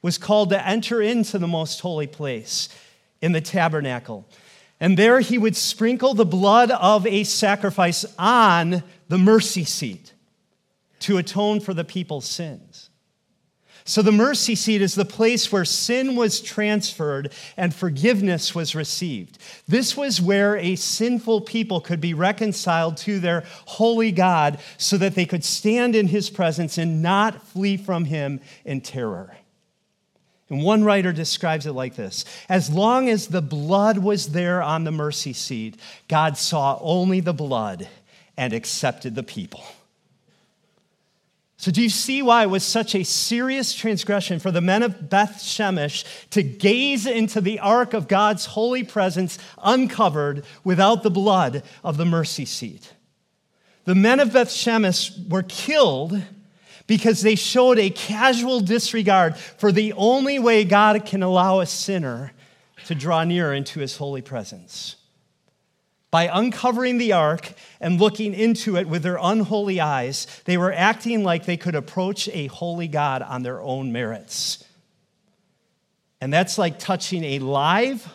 was 0.00 0.16
called 0.16 0.50
to 0.50 0.66
enter 0.66 1.02
into 1.02 1.38
the 1.38 1.48
most 1.48 1.80
holy 1.80 2.06
place 2.06 2.68
in 3.20 3.32
the 3.32 3.40
tabernacle. 3.40 4.28
And 4.78 4.96
there 4.96 5.18
he 5.18 5.38
would 5.38 5.56
sprinkle 5.56 6.14
the 6.14 6.24
blood 6.24 6.70
of 6.70 7.04
a 7.04 7.24
sacrifice 7.24 8.04
on 8.16 8.84
the 9.08 9.18
mercy 9.18 9.64
seat 9.64 10.12
to 11.00 11.18
atone 11.18 11.58
for 11.58 11.74
the 11.74 11.84
people's 11.84 12.26
sins. 12.26 12.90
So 13.86 14.00
the 14.00 14.12
mercy 14.12 14.54
seat 14.54 14.80
is 14.80 14.94
the 14.94 15.04
place 15.04 15.52
where 15.52 15.66
sin 15.66 16.16
was 16.16 16.40
transferred 16.40 17.30
and 17.54 17.74
forgiveness 17.74 18.54
was 18.54 18.74
received. 18.74 19.36
This 19.68 19.94
was 19.94 20.22
where 20.22 20.56
a 20.56 20.76
sinful 20.76 21.42
people 21.42 21.82
could 21.82 22.00
be 22.00 22.14
reconciled 22.14 22.96
to 22.98 23.18
their 23.18 23.44
holy 23.66 24.10
God 24.10 24.58
so 24.78 24.96
that 24.96 25.14
they 25.14 25.26
could 25.26 25.44
stand 25.44 25.94
in 25.94 26.08
his 26.08 26.30
presence 26.30 26.78
and 26.78 27.02
not 27.02 27.42
flee 27.42 27.76
from 27.76 28.06
him 28.06 28.40
in 28.64 28.80
terror. 28.80 29.36
And 30.48 30.62
one 30.62 30.82
writer 30.82 31.12
describes 31.12 31.66
it 31.66 31.72
like 31.72 31.94
this 31.94 32.24
As 32.48 32.70
long 32.70 33.10
as 33.10 33.26
the 33.26 33.42
blood 33.42 33.98
was 33.98 34.28
there 34.28 34.62
on 34.62 34.84
the 34.84 34.92
mercy 34.92 35.34
seat, 35.34 35.78
God 36.08 36.38
saw 36.38 36.78
only 36.80 37.20
the 37.20 37.34
blood 37.34 37.86
and 38.34 38.54
accepted 38.54 39.14
the 39.14 39.22
people. 39.22 39.62
So, 41.64 41.70
do 41.70 41.80
you 41.80 41.88
see 41.88 42.20
why 42.20 42.42
it 42.42 42.50
was 42.50 42.62
such 42.62 42.94
a 42.94 43.04
serious 43.04 43.72
transgression 43.72 44.38
for 44.38 44.50
the 44.50 44.60
men 44.60 44.82
of 44.82 45.08
Beth 45.08 45.42
Shemesh 45.42 46.04
to 46.28 46.42
gaze 46.42 47.06
into 47.06 47.40
the 47.40 47.58
ark 47.58 47.94
of 47.94 48.06
God's 48.06 48.44
holy 48.44 48.82
presence 48.84 49.38
uncovered 49.56 50.44
without 50.62 51.02
the 51.02 51.10
blood 51.10 51.62
of 51.82 51.96
the 51.96 52.04
mercy 52.04 52.44
seat? 52.44 52.92
The 53.86 53.94
men 53.94 54.20
of 54.20 54.34
Beth 54.34 54.50
Shemesh 54.50 55.26
were 55.30 55.42
killed 55.42 56.20
because 56.86 57.22
they 57.22 57.34
showed 57.34 57.78
a 57.78 57.88
casual 57.88 58.60
disregard 58.60 59.34
for 59.34 59.72
the 59.72 59.94
only 59.94 60.38
way 60.38 60.64
God 60.64 61.06
can 61.06 61.22
allow 61.22 61.60
a 61.60 61.66
sinner 61.66 62.34
to 62.84 62.94
draw 62.94 63.24
near 63.24 63.54
into 63.54 63.80
his 63.80 63.96
holy 63.96 64.20
presence 64.20 64.96
by 66.14 66.30
uncovering 66.32 66.98
the 66.98 67.12
ark 67.12 67.54
and 67.80 67.98
looking 67.98 68.34
into 68.34 68.76
it 68.76 68.86
with 68.86 69.02
their 69.02 69.18
unholy 69.20 69.80
eyes, 69.80 70.28
they 70.44 70.56
were 70.56 70.72
acting 70.72 71.24
like 71.24 71.44
they 71.44 71.56
could 71.56 71.74
approach 71.74 72.28
a 72.28 72.46
holy 72.46 72.86
God 72.86 73.20
on 73.20 73.42
their 73.42 73.60
own 73.60 73.90
merits. 73.90 74.62
And 76.20 76.32
that's 76.32 76.56
like 76.56 76.78
touching 76.78 77.24
a 77.24 77.40
live, 77.40 78.06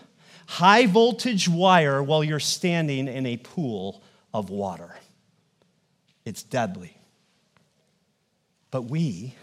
high 0.47 0.85
voltage 0.85 1.49
wire 1.49 2.01
while 2.01 2.23
you're 2.23 2.39
standing 2.39 3.09
in 3.09 3.25
a 3.25 3.35
pool 3.35 4.01
of 4.33 4.49
water. 4.49 4.95
It's 6.23 6.41
deadly. 6.41 6.95
But 8.71 8.83
we 8.83 9.35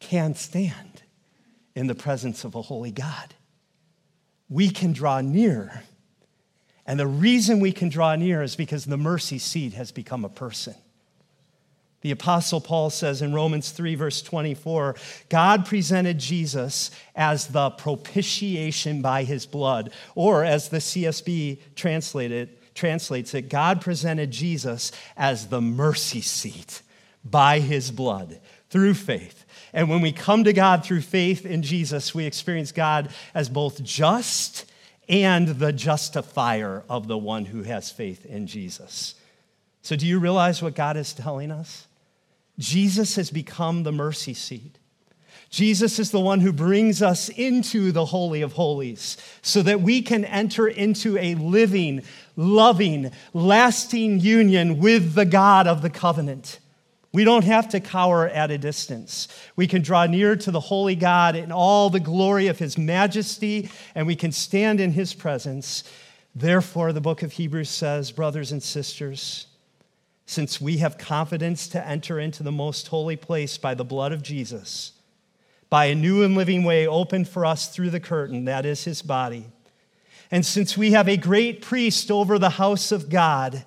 can 0.00 0.34
stand 0.34 1.04
in 1.76 1.86
the 1.86 1.94
presence 1.94 2.42
of 2.42 2.56
a 2.56 2.62
holy 2.62 2.90
God. 2.90 3.36
We 4.48 4.68
can 4.68 4.92
draw 4.92 5.20
near 5.20 5.84
and 6.92 7.00
the 7.00 7.06
reason 7.06 7.58
we 7.58 7.72
can 7.72 7.88
draw 7.88 8.14
near 8.16 8.42
is 8.42 8.54
because 8.54 8.84
the 8.84 8.98
mercy 8.98 9.38
seat 9.38 9.72
has 9.72 9.90
become 9.90 10.26
a 10.26 10.28
person. 10.28 10.74
The 12.02 12.10
Apostle 12.10 12.60
Paul 12.60 12.90
says 12.90 13.22
in 13.22 13.32
Romans 13.32 13.70
3, 13.70 13.94
verse 13.94 14.20
24, 14.20 14.96
God 15.30 15.64
presented 15.64 16.18
Jesus 16.18 16.90
as 17.16 17.46
the 17.46 17.70
propitiation 17.70 19.00
by 19.00 19.24
his 19.24 19.46
blood. 19.46 19.90
Or 20.14 20.44
as 20.44 20.68
the 20.68 20.80
CSB 20.80 21.60
translated, 21.76 22.58
translates 22.74 23.32
it, 23.32 23.48
God 23.48 23.80
presented 23.80 24.30
Jesus 24.30 24.92
as 25.16 25.46
the 25.46 25.62
mercy 25.62 26.20
seat 26.20 26.82
by 27.24 27.60
his 27.60 27.90
blood 27.90 28.38
through 28.68 28.92
faith. 28.92 29.46
And 29.72 29.88
when 29.88 30.02
we 30.02 30.12
come 30.12 30.44
to 30.44 30.52
God 30.52 30.84
through 30.84 31.00
faith 31.00 31.46
in 31.46 31.62
Jesus, 31.62 32.14
we 32.14 32.26
experience 32.26 32.70
God 32.70 33.08
as 33.34 33.48
both 33.48 33.82
just 33.82 34.66
and 35.08 35.48
the 35.48 35.72
justifier 35.72 36.84
of 36.88 37.08
the 37.08 37.18
one 37.18 37.46
who 37.46 37.62
has 37.62 37.90
faith 37.90 38.24
in 38.24 38.46
Jesus. 38.46 39.14
So, 39.82 39.96
do 39.96 40.06
you 40.06 40.18
realize 40.18 40.62
what 40.62 40.74
God 40.74 40.96
is 40.96 41.12
telling 41.12 41.50
us? 41.50 41.86
Jesus 42.58 43.16
has 43.16 43.30
become 43.30 43.82
the 43.82 43.92
mercy 43.92 44.34
seat. 44.34 44.78
Jesus 45.50 45.98
is 45.98 46.10
the 46.10 46.20
one 46.20 46.40
who 46.40 46.52
brings 46.52 47.02
us 47.02 47.28
into 47.28 47.92
the 47.92 48.06
Holy 48.06 48.40
of 48.40 48.54
Holies 48.54 49.18
so 49.42 49.60
that 49.62 49.82
we 49.82 50.00
can 50.00 50.24
enter 50.24 50.66
into 50.66 51.18
a 51.18 51.34
living, 51.34 52.02
loving, 52.36 53.10
lasting 53.34 54.20
union 54.20 54.78
with 54.78 55.12
the 55.12 55.26
God 55.26 55.66
of 55.66 55.82
the 55.82 55.90
covenant. 55.90 56.58
We 57.12 57.24
don't 57.24 57.44
have 57.44 57.68
to 57.70 57.80
cower 57.80 58.26
at 58.26 58.50
a 58.50 58.56
distance. 58.56 59.28
We 59.54 59.66
can 59.66 59.82
draw 59.82 60.06
near 60.06 60.34
to 60.36 60.50
the 60.50 60.60
holy 60.60 60.94
God 60.96 61.36
in 61.36 61.52
all 61.52 61.90
the 61.90 62.00
glory 62.00 62.46
of 62.46 62.58
his 62.58 62.78
majesty, 62.78 63.70
and 63.94 64.06
we 64.06 64.16
can 64.16 64.32
stand 64.32 64.80
in 64.80 64.92
his 64.92 65.12
presence. 65.12 65.84
Therefore, 66.34 66.94
the 66.94 67.02
book 67.02 67.22
of 67.22 67.32
Hebrews 67.32 67.68
says, 67.68 68.10
brothers 68.10 68.50
and 68.50 68.62
sisters, 68.62 69.46
since 70.24 70.58
we 70.58 70.78
have 70.78 70.96
confidence 70.96 71.68
to 71.68 71.86
enter 71.86 72.18
into 72.18 72.42
the 72.42 72.52
most 72.52 72.88
holy 72.88 73.16
place 73.16 73.58
by 73.58 73.74
the 73.74 73.84
blood 73.84 74.12
of 74.12 74.22
Jesus, 74.22 74.92
by 75.68 75.86
a 75.86 75.94
new 75.94 76.22
and 76.22 76.34
living 76.34 76.64
way 76.64 76.86
opened 76.86 77.28
for 77.28 77.44
us 77.44 77.68
through 77.68 77.90
the 77.90 78.00
curtain, 78.00 78.46
that 78.46 78.64
is 78.64 78.84
his 78.84 79.02
body. 79.02 79.44
And 80.30 80.46
since 80.46 80.78
we 80.78 80.92
have 80.92 81.10
a 81.10 81.18
great 81.18 81.60
priest 81.60 82.10
over 82.10 82.38
the 82.38 82.50
house 82.50 82.90
of 82.90 83.10
God, 83.10 83.66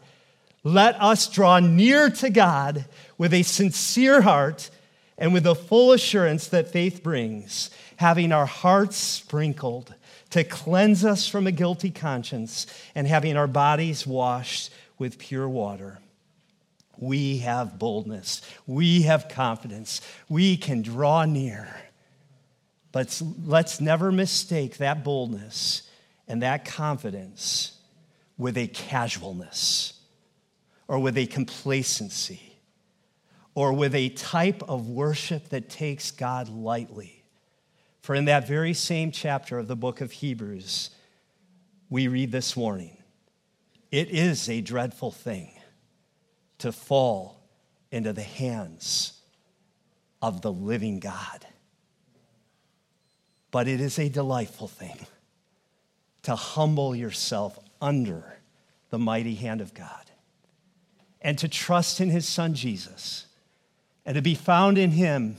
let 0.65 0.99
us 0.99 1.29
draw 1.29 1.59
near 1.59 2.09
to 2.09 2.29
God 2.31 2.85
with 3.19 3.35
a 3.35 3.43
sincere 3.43 4.21
heart 4.21 4.71
and 5.15 5.31
with 5.31 5.43
the 5.43 5.53
full 5.53 5.93
assurance 5.93 6.47
that 6.47 6.71
faith 6.71 7.03
brings, 7.03 7.69
having 7.97 8.31
our 8.31 8.47
hearts 8.47 8.97
sprinkled 8.97 9.93
to 10.31 10.43
cleanse 10.43 11.05
us 11.05 11.27
from 11.27 11.45
a 11.45 11.51
guilty 11.51 11.91
conscience 11.91 12.65
and 12.95 13.05
having 13.05 13.37
our 13.37 13.45
bodies 13.45 14.07
washed 14.07 14.73
with 14.97 15.19
pure 15.19 15.47
water. 15.47 15.99
We 16.97 17.37
have 17.39 17.77
boldness. 17.77 18.41
We 18.65 19.03
have 19.03 19.29
confidence. 19.29 20.01
We 20.29 20.57
can 20.57 20.81
draw 20.81 21.25
near. 21.25 21.69
But 22.91 23.21
let's 23.45 23.79
never 23.79 24.11
mistake 24.11 24.77
that 24.77 25.03
boldness 25.03 25.83
and 26.27 26.41
that 26.41 26.65
confidence 26.65 27.77
with 28.35 28.57
a 28.57 28.65
casualness 28.67 29.94
or 30.87 30.99
with 30.99 31.17
a 31.17 31.25
complacency 31.25 32.57
or 33.53 33.71
with 33.73 33.95
a 33.95 34.09
type 34.09 34.61
of 34.67 34.89
worship 34.89 35.49
that 35.49 35.69
takes 35.69 36.11
God 36.11 36.49
lightly. 36.49 37.23
For 38.01 38.13
in 38.13 38.25
that 38.25 38.47
very 38.47 38.73
same 38.73 39.11
chapter 39.11 39.57
of 39.57 39.67
the 39.67 39.75
book 39.75 40.01
of 40.01 40.11
Hebrews, 40.11 40.91
we 41.89 42.07
read 42.07 42.31
this 42.31 42.55
warning 42.55 42.97
it 43.91 44.09
is 44.09 44.49
a 44.49 44.61
dreadful 44.61 45.11
thing 45.11 45.51
to 46.57 46.71
fall 46.71 47.47
into 47.91 48.11
the 48.11 48.23
hands 48.23 49.13
of 50.21 50.41
the 50.41 50.51
living 50.51 50.99
God. 50.99 51.45
But 53.51 53.69
it 53.69 53.79
is 53.79 53.97
a 53.97 54.09
delightful 54.09 54.67
thing 54.67 54.97
to 56.23 56.35
humble 56.35 56.93
yourself 56.93 57.57
under 57.79 58.37
the 58.89 58.99
mighty 58.99 59.35
hand 59.35 59.61
of 59.61 59.73
God 59.73 60.11
and 61.25 61.39
to 61.39 61.47
trust 61.47 61.99
in 61.99 62.11
his 62.11 62.27
son 62.27 62.53
Jesus 62.53 63.25
and 64.05 64.13
to 64.13 64.21
be 64.21 64.35
found 64.35 64.77
in 64.77 64.91
him, 64.91 65.37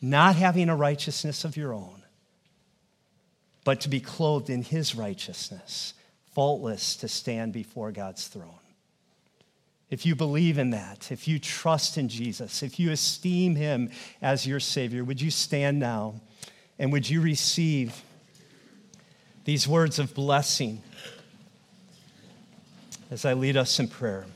not 0.00 0.36
having 0.36 0.68
a 0.68 0.76
righteousness 0.76 1.44
of 1.44 1.56
your 1.56 1.74
own, 1.74 2.04
but 3.64 3.80
to 3.80 3.88
be 3.88 3.98
clothed 3.98 4.48
in 4.48 4.62
his 4.62 4.94
righteousness, 4.94 5.94
faultless 6.32 6.94
to 6.94 7.08
stand 7.08 7.52
before 7.52 7.90
God's 7.90 8.28
throne. 8.28 8.60
If 9.90 10.06
you 10.06 10.14
believe 10.14 10.58
in 10.58 10.70
that, 10.70 11.10
if 11.10 11.26
you 11.26 11.40
trust 11.40 11.98
in 11.98 12.08
Jesus, 12.08 12.62
if 12.62 12.78
you 12.78 12.92
esteem 12.92 13.56
him 13.56 13.90
as 14.22 14.46
your 14.46 14.60
Savior, 14.60 15.02
would 15.02 15.20
you 15.20 15.32
stand 15.32 15.80
now 15.80 16.20
and 16.78 16.92
would 16.92 17.10
you 17.10 17.20
receive 17.20 18.00
these 19.44 19.66
words 19.66 19.98
of 19.98 20.14
blessing 20.14 20.82
as 23.10 23.24
I 23.24 23.32
lead 23.32 23.56
us 23.56 23.80
in 23.80 23.88
prayer? 23.88 24.26